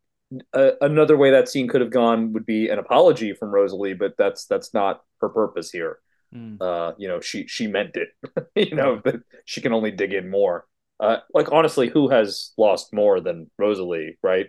[0.53, 4.13] a, another way that scene could have gone would be an apology from Rosalie, but
[4.17, 5.99] that's that's not her purpose here.
[6.34, 6.57] Mm.
[6.59, 8.09] Uh, you know, she she meant it.
[8.69, 10.65] you know, but she can only dig in more.
[10.99, 14.17] Uh, like honestly, who has lost more than Rosalie?
[14.23, 14.47] Right?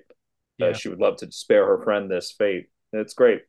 [0.60, 0.66] Uh, yeah.
[0.68, 2.66] Uh, she would love to spare her friend this fate.
[2.92, 3.42] It's great.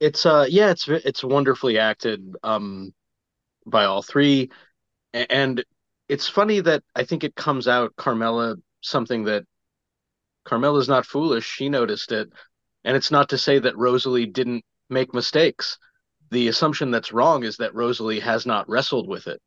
[0.00, 2.92] It's uh, yeah, it's it's wonderfully acted um,
[3.66, 4.50] by all three,
[5.12, 5.64] and
[6.08, 9.44] it's funny that I think it comes out Carmela something that
[10.44, 11.44] Carmela's not foolish.
[11.44, 12.28] She noticed it,
[12.84, 15.78] and it's not to say that Rosalie didn't make mistakes
[16.30, 19.40] the assumption that's wrong is that Rosalie has not wrestled with it.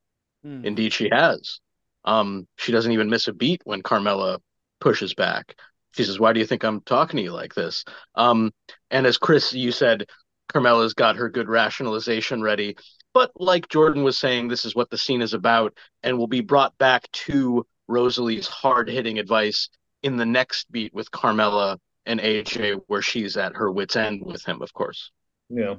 [0.45, 0.65] Mm.
[0.65, 1.59] Indeed, she has.
[2.05, 4.39] Um, she doesn't even miss a beat when Carmela
[4.79, 5.55] pushes back.
[5.91, 7.83] She says, "Why do you think I'm talking to you like this?"
[8.15, 8.51] Um,
[8.89, 10.05] and as Chris, you said,
[10.51, 12.75] Carmela's got her good rationalization ready.
[13.13, 16.41] But like Jordan was saying, this is what the scene is about, and will be
[16.41, 19.69] brought back to Rosalie's hard hitting advice
[20.01, 24.43] in the next beat with Carmela and AJ, where she's at her wits' end with
[24.45, 25.11] him, of course.
[25.49, 25.75] Yeah.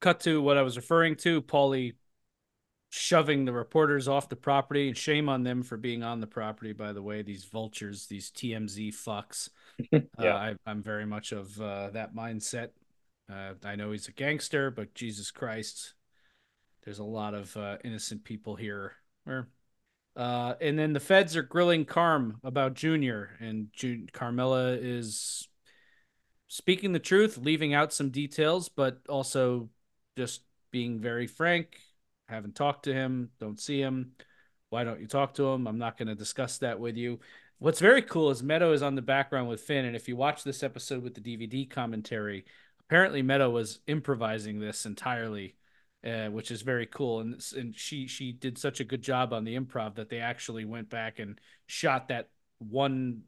[0.00, 1.94] Cut to what I was referring to, Paulie
[2.90, 4.88] shoving the reporters off the property.
[4.88, 7.22] And shame on them for being on the property, by the way.
[7.22, 9.48] These vultures, these TMZ fucks.
[9.92, 10.00] yeah.
[10.18, 12.70] Uh, I, am very much of uh, that mindset.
[13.32, 15.94] Uh, I know he's a gangster, but Jesus Christ,
[16.84, 18.96] there's a lot of uh, innocent people here.
[20.16, 25.46] Uh, and then the feds are grilling Carm about Junior, and Ju- Carmela is
[26.48, 29.68] speaking the truth, leaving out some details, but also
[30.20, 31.78] just being very frank.
[32.28, 34.12] Haven't talked to him, don't see him.
[34.68, 35.66] Why don't you talk to him?
[35.66, 37.20] I'm not going to discuss that with you.
[37.58, 40.44] What's very cool is Meadow is on the background with Finn, and if you watch
[40.44, 42.44] this episode with the DVD commentary,
[42.80, 45.56] apparently Meadow was improvising this entirely
[46.04, 47.20] uh, which is very cool.
[47.20, 50.64] And and she she did such a good job on the improv that they actually
[50.64, 53.22] went back and shot that one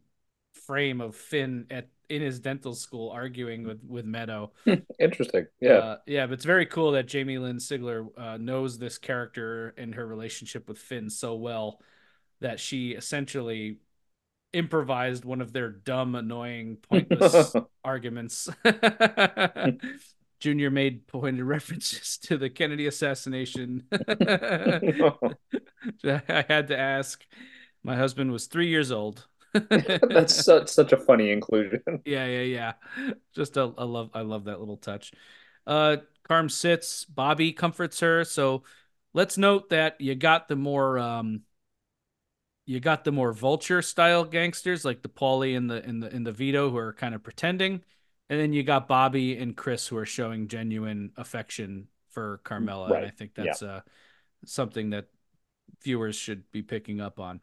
[0.52, 4.52] frame of Finn at in his dental school arguing with with Meadow.
[5.00, 6.26] Interesting, yeah, uh, yeah.
[6.26, 10.68] But it's very cool that Jamie Lynn Sigler uh, knows this character and her relationship
[10.68, 11.80] with Finn so well
[12.40, 13.78] that she essentially
[14.52, 18.48] improvised one of their dumb, annoying, pointless arguments.
[20.40, 23.84] Junior made pointed references to the Kennedy assassination.
[23.90, 24.84] I
[26.48, 27.24] had to ask.
[27.84, 29.26] My husband was three years old.
[29.70, 31.82] That's such, such a funny inclusion.
[32.04, 32.72] Yeah, yeah, yeah.
[33.34, 35.12] Just a, I love I love that little touch.
[35.66, 38.24] Uh Carm sits, Bobby comforts her.
[38.24, 38.62] So
[39.12, 41.42] let's note that you got the more um
[42.64, 46.24] you got the more vulture style gangsters like the Paulie and the in the in
[46.24, 47.82] the Vito who are kind of pretending.
[48.30, 52.88] And then you got Bobby and Chris who are showing genuine affection for Carmela.
[52.88, 53.02] Right.
[53.02, 53.68] And I think that's yeah.
[53.68, 53.80] uh,
[54.46, 55.06] something that
[55.82, 57.40] viewers should be picking up on.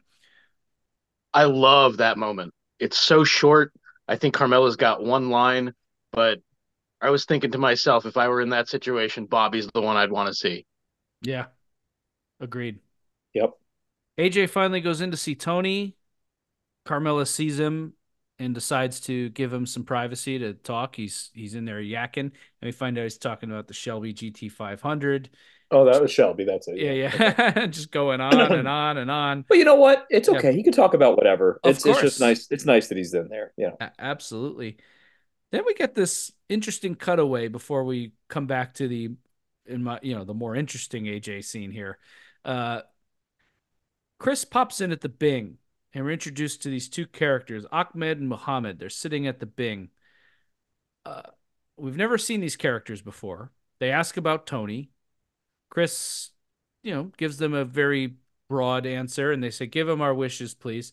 [1.34, 2.54] I love that moment.
[2.80, 3.74] It's so short.
[4.08, 5.74] I think Carmela's got one line,
[6.12, 6.40] but
[7.02, 10.12] I was thinking to myself, if I were in that situation, Bobby's the one I'd
[10.12, 10.66] want to see.
[11.22, 11.46] Yeah.
[12.40, 12.80] Agreed.
[13.34, 13.52] Yep.
[14.18, 15.96] AJ finally goes in to see Tony.
[16.86, 17.94] Carmela sees him
[18.40, 20.96] and decides to give him some privacy to talk.
[20.96, 25.28] He's he's in there yakking, and we find out he's talking about the Shelby GT500.
[25.72, 26.46] Oh, that was Shelby.
[26.46, 26.78] That's it.
[26.78, 27.68] Yeah, yeah, yeah.
[27.68, 29.46] just going on and on and on.
[29.48, 30.08] But you know what?
[30.10, 30.54] It's okay.
[30.54, 31.60] He can talk about whatever.
[31.64, 31.98] Of it's course.
[31.98, 32.48] it's just nice.
[32.50, 33.54] It's nice that he's in there.
[33.58, 34.78] Yeah, A- absolutely.
[35.52, 39.12] Then we get this interesting cutaway before we come back to the
[39.66, 41.98] in my you know the more interesting AJ scene here.
[42.44, 42.82] Uh,
[44.18, 45.58] Chris pops in at the Bing
[45.94, 48.80] and we're introduced to these two characters, Ahmed and Muhammad.
[48.80, 49.90] They're sitting at the Bing.
[51.06, 51.24] Uh,
[51.78, 53.52] we've never seen these characters before.
[53.80, 54.92] They ask about Tony.
[55.70, 56.30] Chris,
[56.84, 58.16] you know, gives them a very
[58.50, 60.92] broad answer, and they say, "Give him our wishes, please."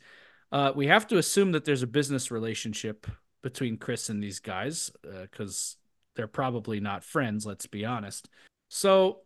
[0.52, 3.06] Uh, we have to assume that there's a business relationship
[3.42, 5.82] between Chris and these guys because uh,
[6.16, 7.46] they're probably not friends.
[7.46, 8.28] Let's be honest.
[8.68, 9.22] So,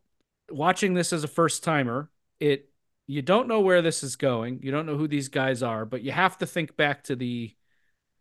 [0.50, 2.70] watching this as a first timer, it
[3.06, 4.60] you don't know where this is going.
[4.62, 7.54] You don't know who these guys are, but you have to think back to the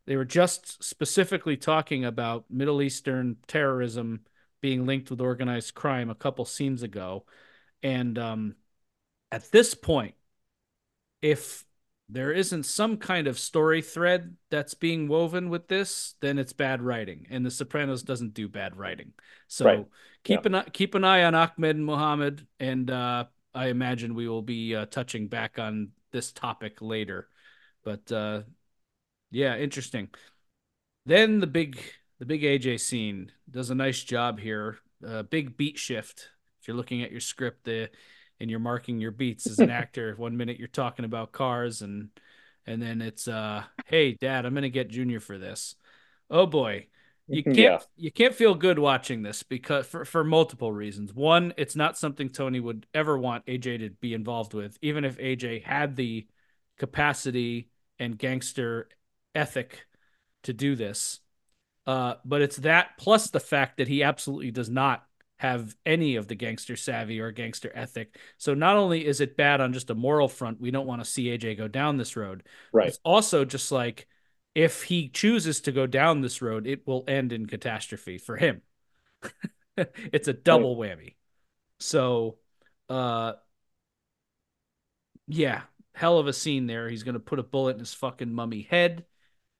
[0.07, 4.21] they were just specifically talking about Middle Eastern terrorism
[4.61, 7.25] being linked with organized crime a couple scenes ago.
[7.81, 8.55] And um,
[9.31, 10.15] at this point,
[11.21, 11.65] if
[12.09, 16.81] there isn't some kind of story thread that's being woven with this, then it's bad
[16.81, 17.27] writing.
[17.29, 19.13] And The Sopranos doesn't do bad writing.
[19.47, 19.85] So right.
[20.23, 20.59] keep yeah.
[20.59, 24.75] an keep an eye on Ahmed and Muhammad and uh, I imagine we will be
[24.75, 27.27] uh, touching back on this topic later.
[27.83, 28.41] But uh,
[29.31, 30.09] yeah, interesting.
[31.05, 31.81] Then the big
[32.19, 34.77] the big AJ scene does a nice job here.
[35.05, 36.29] Uh, big beat shift.
[36.61, 37.89] If you're looking at your script, the
[38.41, 40.13] and you're marking your beats as an actor.
[40.17, 42.09] One minute you're talking about cars, and
[42.65, 45.75] and then it's uh, hey, Dad, I'm gonna get Junior for this.
[46.29, 46.87] Oh boy,
[47.27, 47.79] you can't yeah.
[47.95, 51.13] you can't feel good watching this because for, for multiple reasons.
[51.13, 55.17] One, it's not something Tony would ever want AJ to be involved with, even if
[55.17, 56.27] AJ had the
[56.77, 58.89] capacity and gangster
[59.35, 59.85] ethic
[60.43, 61.19] to do this.
[61.89, 65.03] Uh, but it's that plus the fact that he absolutely does not
[65.37, 68.15] have any of the gangster savvy or gangster ethic.
[68.37, 71.09] So not only is it bad on just a moral front, we don't want to
[71.09, 72.43] see AJ go down this road.
[72.71, 72.89] Right.
[72.89, 74.05] It's also just like
[74.53, 78.61] if he chooses to go down this road, it will end in catastrophe for him.
[79.75, 80.95] it's a double right.
[80.95, 81.15] whammy.
[81.79, 82.37] So,
[82.87, 83.33] uh,
[85.25, 85.61] yeah,
[85.95, 86.87] hell of a scene there.
[86.87, 89.05] He's gonna put a bullet in his fucking mummy head.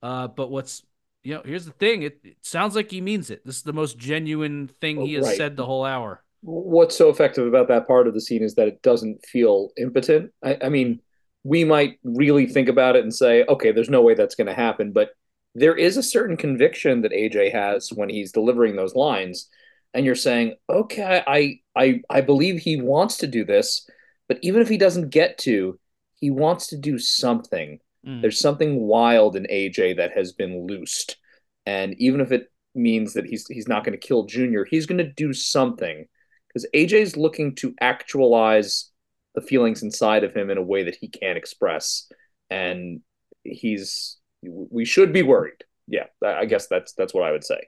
[0.00, 0.84] Uh, but what's
[1.22, 2.02] you know, here's the thing.
[2.02, 3.44] It, it sounds like he means it.
[3.44, 5.36] This is the most genuine thing oh, he has right.
[5.36, 6.22] said the whole hour.
[6.42, 10.32] What's so effective about that part of the scene is that it doesn't feel impotent.
[10.42, 11.00] I, I mean,
[11.44, 14.54] we might really think about it and say, okay, there's no way that's going to
[14.54, 14.92] happen.
[14.92, 15.10] But
[15.54, 19.48] there is a certain conviction that AJ has when he's delivering those lines.
[19.92, 23.88] And you're saying, okay, I, I, I believe he wants to do this,
[24.28, 25.78] but even if he doesn't get to,
[26.14, 27.80] he wants to do something.
[28.06, 28.22] Mm.
[28.22, 31.16] There's something wild in AJ that has been loosed.
[31.66, 34.98] And even if it means that he's he's not going to kill Junior, he's going
[34.98, 36.06] to do something
[36.48, 38.90] because AJ's looking to actualize
[39.34, 42.10] the feelings inside of him in a way that he can't express,
[42.48, 43.00] and
[43.44, 45.64] he's we should be worried.
[45.86, 47.60] Yeah, I guess that's that's what I would say.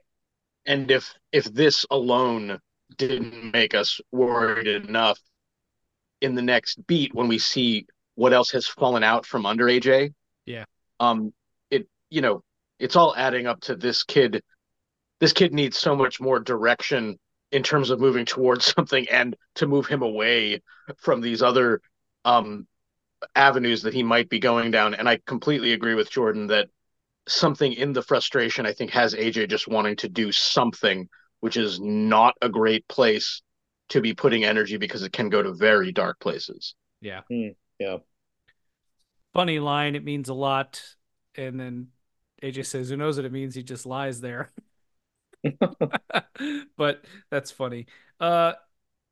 [0.65, 2.59] And if if this alone
[2.97, 5.19] didn't make us worried enough,
[6.23, 10.13] in the next beat when we see what else has fallen out from under AJ,
[10.45, 10.65] yeah,
[10.99, 11.33] um,
[11.69, 12.43] it you know
[12.79, 14.43] it's all adding up to this kid.
[15.19, 17.17] This kid needs so much more direction
[17.51, 20.61] in terms of moving towards something and to move him away
[20.97, 21.81] from these other
[22.25, 22.67] um,
[23.35, 24.93] avenues that he might be going down.
[24.93, 26.67] And I completely agree with Jordan that
[27.27, 31.07] something in the frustration, I think, has AJ just wanting to do something,
[31.39, 33.41] which is not a great place
[33.89, 36.75] to be putting energy because it can go to very dark places.
[37.01, 37.21] Yeah.
[37.31, 37.97] Mm, yeah.
[39.33, 39.95] Funny line.
[39.95, 40.81] It means a lot.
[41.35, 41.87] And then
[42.43, 43.55] AJ says, Who knows what it means?
[43.55, 44.51] He just lies there.
[46.77, 47.87] but that's funny.
[48.19, 48.53] Uh,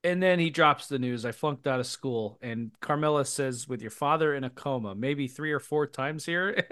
[0.04, 1.26] and then he drops the news.
[1.26, 2.40] I flunked out of school.
[2.42, 6.66] And Carmela says, with your father in a coma, maybe three or four times here.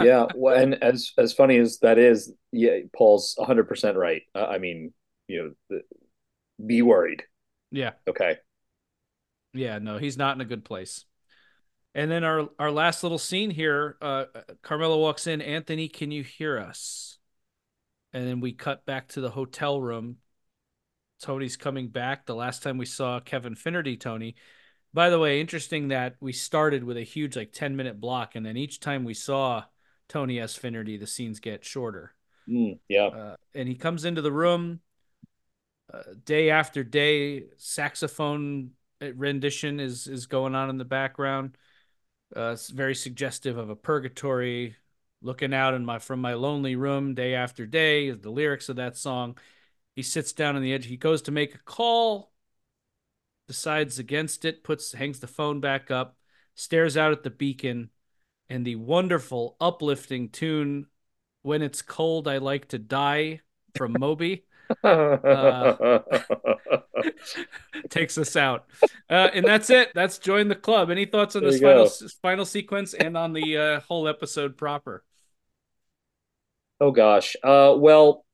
[0.00, 0.26] yeah.
[0.34, 4.22] Well, and as, as funny as that is, yeah, Paul's 100% right.
[4.34, 4.92] Uh, I mean,
[5.26, 5.80] you know,
[6.64, 7.24] be worried.
[7.72, 7.92] Yeah.
[8.08, 8.36] Okay.
[9.52, 9.78] Yeah.
[9.78, 11.04] No, he's not in a good place.
[11.94, 14.26] And then our, our last little scene here, uh,
[14.62, 15.40] Carmela walks in.
[15.40, 17.18] Anthony, can you hear us?
[18.12, 20.16] and then we cut back to the hotel room.
[21.20, 22.26] Tony's coming back.
[22.26, 24.36] The last time we saw Kevin Finnerty, Tony.
[24.94, 28.46] By the way, interesting that we started with a huge like 10 minute block, and
[28.46, 29.64] then each time we saw
[30.08, 30.54] Tony S.
[30.54, 32.14] Finnerty, the scenes get shorter.
[32.48, 33.06] Mm, yeah.
[33.06, 34.80] Uh, and he comes into the room
[35.92, 37.44] uh, day after day.
[37.58, 38.70] Saxophone
[39.00, 41.58] rendition is is going on in the background.
[42.36, 44.76] Uh, it's very suggestive of a purgatory
[45.22, 48.76] looking out in my from my lonely room day after day is the lyrics of
[48.76, 49.36] that song.
[49.96, 52.30] He sits down on the edge he goes to make a call
[53.48, 56.16] decides against it puts hangs the phone back up
[56.54, 57.88] stares out at the beacon
[58.50, 60.86] and the wonderful uplifting tune
[61.42, 63.40] when it's cold i like to die
[63.74, 64.44] from moby
[64.84, 66.00] uh,
[67.90, 68.66] takes us out.
[69.08, 69.92] Uh, and that's it.
[69.94, 70.90] That's join the club.
[70.90, 71.88] Any thoughts on this final
[72.22, 75.04] final sequence and on the uh, whole episode proper?
[76.80, 77.36] Oh gosh.
[77.42, 78.24] Uh, well,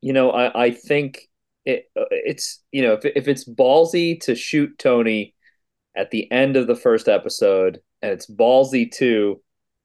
[0.00, 1.28] you know, I, I think
[1.64, 5.34] it, it's you know if if it's ballsy to shoot Tony
[5.96, 9.40] at the end of the first episode, and it's ballsy to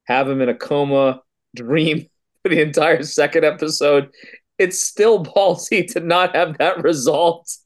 [0.06, 1.22] have him in a coma
[1.56, 2.08] dream
[2.44, 4.10] for the entire second episode,
[4.60, 7.58] it's still ballsy to not have that result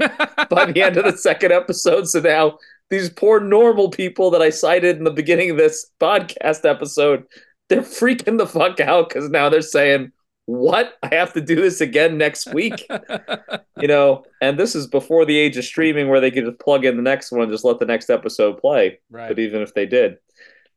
[0.49, 2.07] by the end of the second episode.
[2.07, 6.63] So now these poor normal people that I cited in the beginning of this podcast
[6.63, 7.25] episode
[7.69, 10.11] they're freaking the fuck out because now they're saying,
[10.45, 10.93] What?
[11.01, 12.85] I have to do this again next week.
[13.79, 16.85] you know, and this is before the age of streaming where they could just plug
[16.85, 18.99] in the next one and just let the next episode play.
[19.09, 19.29] Right.
[19.29, 20.17] But even if they did.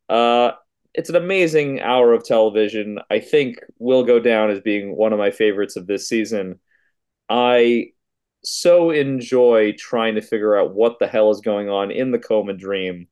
[0.09, 0.51] Uh
[0.97, 2.99] it's an amazing hour of television.
[3.09, 6.59] I think will go down as being one of my favorites of this season.
[7.29, 7.91] I
[8.43, 12.53] so enjoy trying to figure out what the hell is going on in the coma
[12.53, 13.07] dream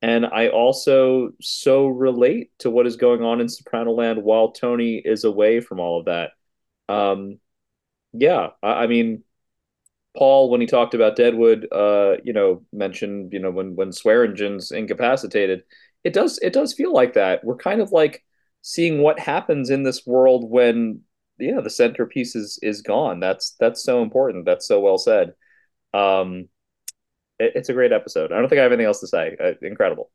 [0.00, 4.96] and I also so relate to what is going on in Soprano Land while Tony
[4.96, 6.30] is away from all of that.
[6.88, 7.40] Um,
[8.12, 9.24] yeah, I, I mean,
[10.16, 14.70] Paul, when he talked about Deadwood, uh, you know, mentioned, you know, when when Swearengen's
[14.72, 15.64] incapacitated,
[16.08, 17.44] it does it does feel like that.
[17.44, 18.24] We're kind of like
[18.62, 21.02] seeing what happens in this world when
[21.38, 23.20] yeah the centerpiece is is gone.
[23.20, 24.46] That's that's so important.
[24.46, 25.34] That's so well said.
[25.92, 26.48] Um,
[27.38, 28.32] it, it's a great episode.
[28.32, 29.36] I don't think I have anything else to say.
[29.38, 30.10] Uh, incredible.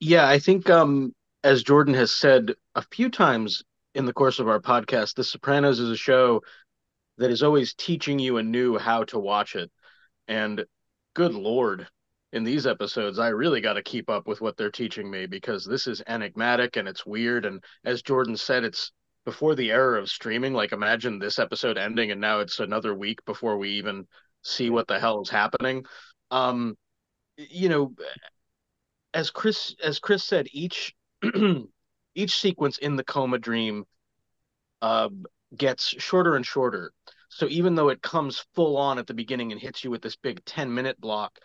[0.00, 3.62] Yeah, I think um, as Jordan has said a few times
[3.94, 6.40] in the course of our podcast, The Sopranos is a show
[7.18, 9.70] that is always teaching you anew how to watch it.
[10.28, 10.64] And
[11.14, 11.88] good lord,
[12.34, 15.64] in these episodes, I really got to keep up with what they're teaching me because
[15.64, 17.46] this is enigmatic and it's weird.
[17.46, 18.92] And as Jordan said, it's
[19.24, 20.52] before the era of streaming.
[20.52, 24.06] Like, imagine this episode ending and now it's another week before we even
[24.42, 25.84] see what the hell is happening
[26.30, 26.76] um,
[27.36, 27.94] you know,
[29.12, 30.94] as Chris as Chris said, each
[32.14, 33.84] each sequence in the coma dream
[34.82, 35.08] uh,
[35.56, 36.92] gets shorter and shorter.
[37.28, 40.16] So even though it comes full on at the beginning and hits you with this
[40.16, 41.38] big 10 minute block,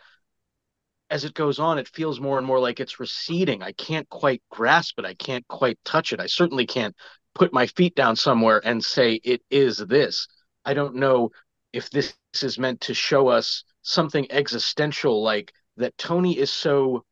[1.10, 3.62] as it goes on, it feels more and more like it's receding.
[3.62, 5.04] I can't quite grasp it.
[5.04, 6.20] I can't quite touch it.
[6.20, 6.94] I certainly can't
[7.34, 10.28] put my feet down somewhere and say it is this.
[10.64, 11.30] I don't know
[11.72, 17.04] if this is meant to show us something existential like that Tony is so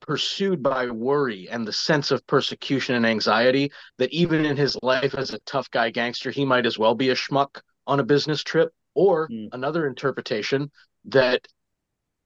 [0.00, 5.14] pursued by worry and the sense of persecution and anxiety that even in his life
[5.14, 8.42] as a tough guy gangster, he might as well be a schmuck on a business
[8.42, 8.72] trip.
[8.94, 9.48] Or mm.
[9.52, 10.70] another interpretation
[11.06, 11.48] that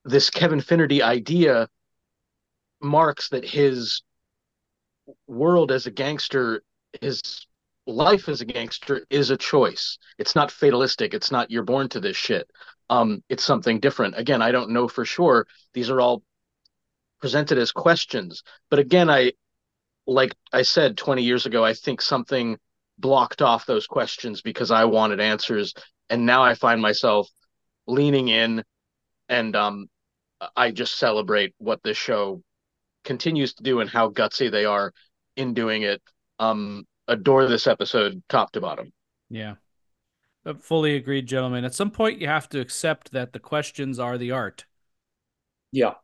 [0.09, 1.69] this Kevin Finnerty idea
[2.81, 4.03] marks that his
[5.27, 6.63] world as a gangster,
[7.01, 7.47] his
[7.87, 9.99] life as a gangster is a choice.
[10.19, 11.15] It's not fatalistic.
[11.15, 12.51] It's not you're born to this shit.
[12.91, 14.19] Um, it's something different.
[14.19, 15.47] Again, I don't know for sure.
[15.75, 16.23] These are all
[17.21, 18.43] presented as questions.
[18.71, 19.33] But again, I
[20.07, 22.57] like I said 20 years ago, I think something
[22.99, 25.75] blocked off those questions because I wanted answers.
[26.09, 27.29] And now I find myself
[27.87, 28.65] leaning in
[29.29, 29.89] and um
[30.57, 32.43] I just celebrate what this show
[33.05, 34.93] continues to do and how gutsy they are
[35.37, 36.03] in doing it.
[36.39, 38.93] Um, adore this episode top to bottom.
[39.31, 39.55] Yeah.
[40.45, 41.65] I fully agreed, gentlemen.
[41.65, 44.67] At some point, you have to accept that the questions are the art.
[45.73, 45.95] Yeah.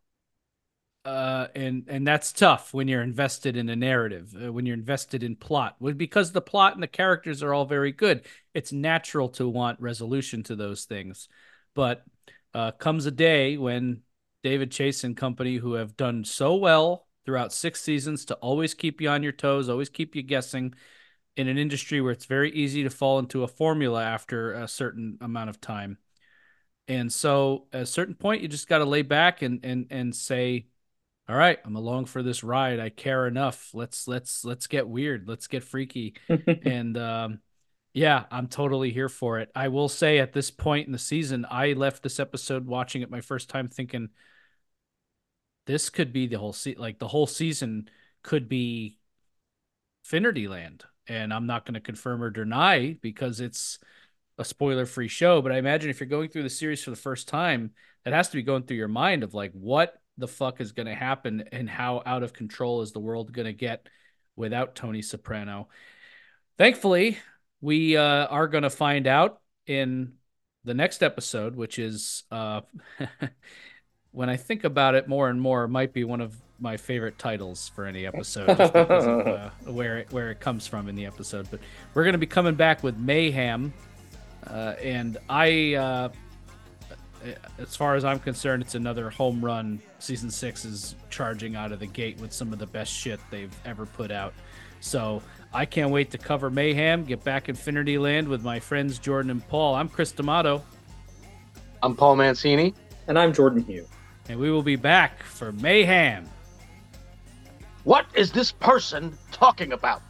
[1.04, 5.22] Uh, and and that's tough when you're invested in a narrative, uh, when you're invested
[5.22, 8.24] in plot, because the plot and the characters are all very good.
[8.54, 11.28] It's natural to want resolution to those things,
[11.74, 12.04] but
[12.54, 14.00] uh, comes a day when
[14.44, 19.00] David Chase and company, who have done so well throughout six seasons to always keep
[19.00, 20.74] you on your toes, always keep you guessing
[21.36, 25.18] in an industry where it's very easy to fall into a formula after a certain
[25.20, 25.98] amount of time.
[26.86, 30.14] And so at a certain point, you just got to lay back and, and, and
[30.14, 30.66] say,
[31.26, 32.78] all right, I'm along for this ride.
[32.78, 33.70] I care enough.
[33.72, 35.26] Let's, let's, let's get weird.
[35.26, 36.16] Let's get freaky.
[36.64, 37.40] and, um,
[37.94, 39.50] yeah, I'm totally here for it.
[39.54, 43.10] I will say at this point in the season, I left this episode watching it
[43.10, 44.10] my first time thinking,
[45.66, 47.88] this could be the whole se- like the whole season
[48.22, 48.98] could be
[50.04, 53.78] Finnerty Land, and I'm not going to confirm or deny because it's
[54.38, 55.40] a spoiler free show.
[55.40, 57.72] But I imagine if you're going through the series for the first time,
[58.04, 60.86] that has to be going through your mind of like what the fuck is going
[60.86, 63.88] to happen and how out of control is the world going to get
[64.36, 65.68] without Tony Soprano.
[66.58, 67.18] Thankfully,
[67.60, 70.14] we uh, are going to find out in
[70.64, 72.60] the next episode, which is uh,
[74.14, 77.18] when I think about it more and more, it might be one of my favorite
[77.18, 80.94] titles for any episode, just because of uh, where it, where it comes from in
[80.94, 81.48] the episode.
[81.50, 81.60] But
[81.92, 83.72] we're going to be coming back with Mayhem,
[84.46, 86.08] uh, and I, uh,
[87.58, 89.82] as far as I'm concerned, it's another home run.
[89.98, 93.54] Season six is charging out of the gate with some of the best shit they've
[93.64, 94.32] ever put out.
[94.80, 95.22] So
[95.52, 99.30] I can't wait to cover Mayhem, get back in Finnerty Land with my friends Jordan
[99.30, 99.74] and Paul.
[99.74, 100.62] I'm Chris D'Amato.
[101.82, 102.74] I'm Paul Mancini.
[103.08, 103.86] And I'm Jordan Hugh
[104.28, 106.28] and we will be back for Mayhem.
[107.84, 110.02] What is this person talking about?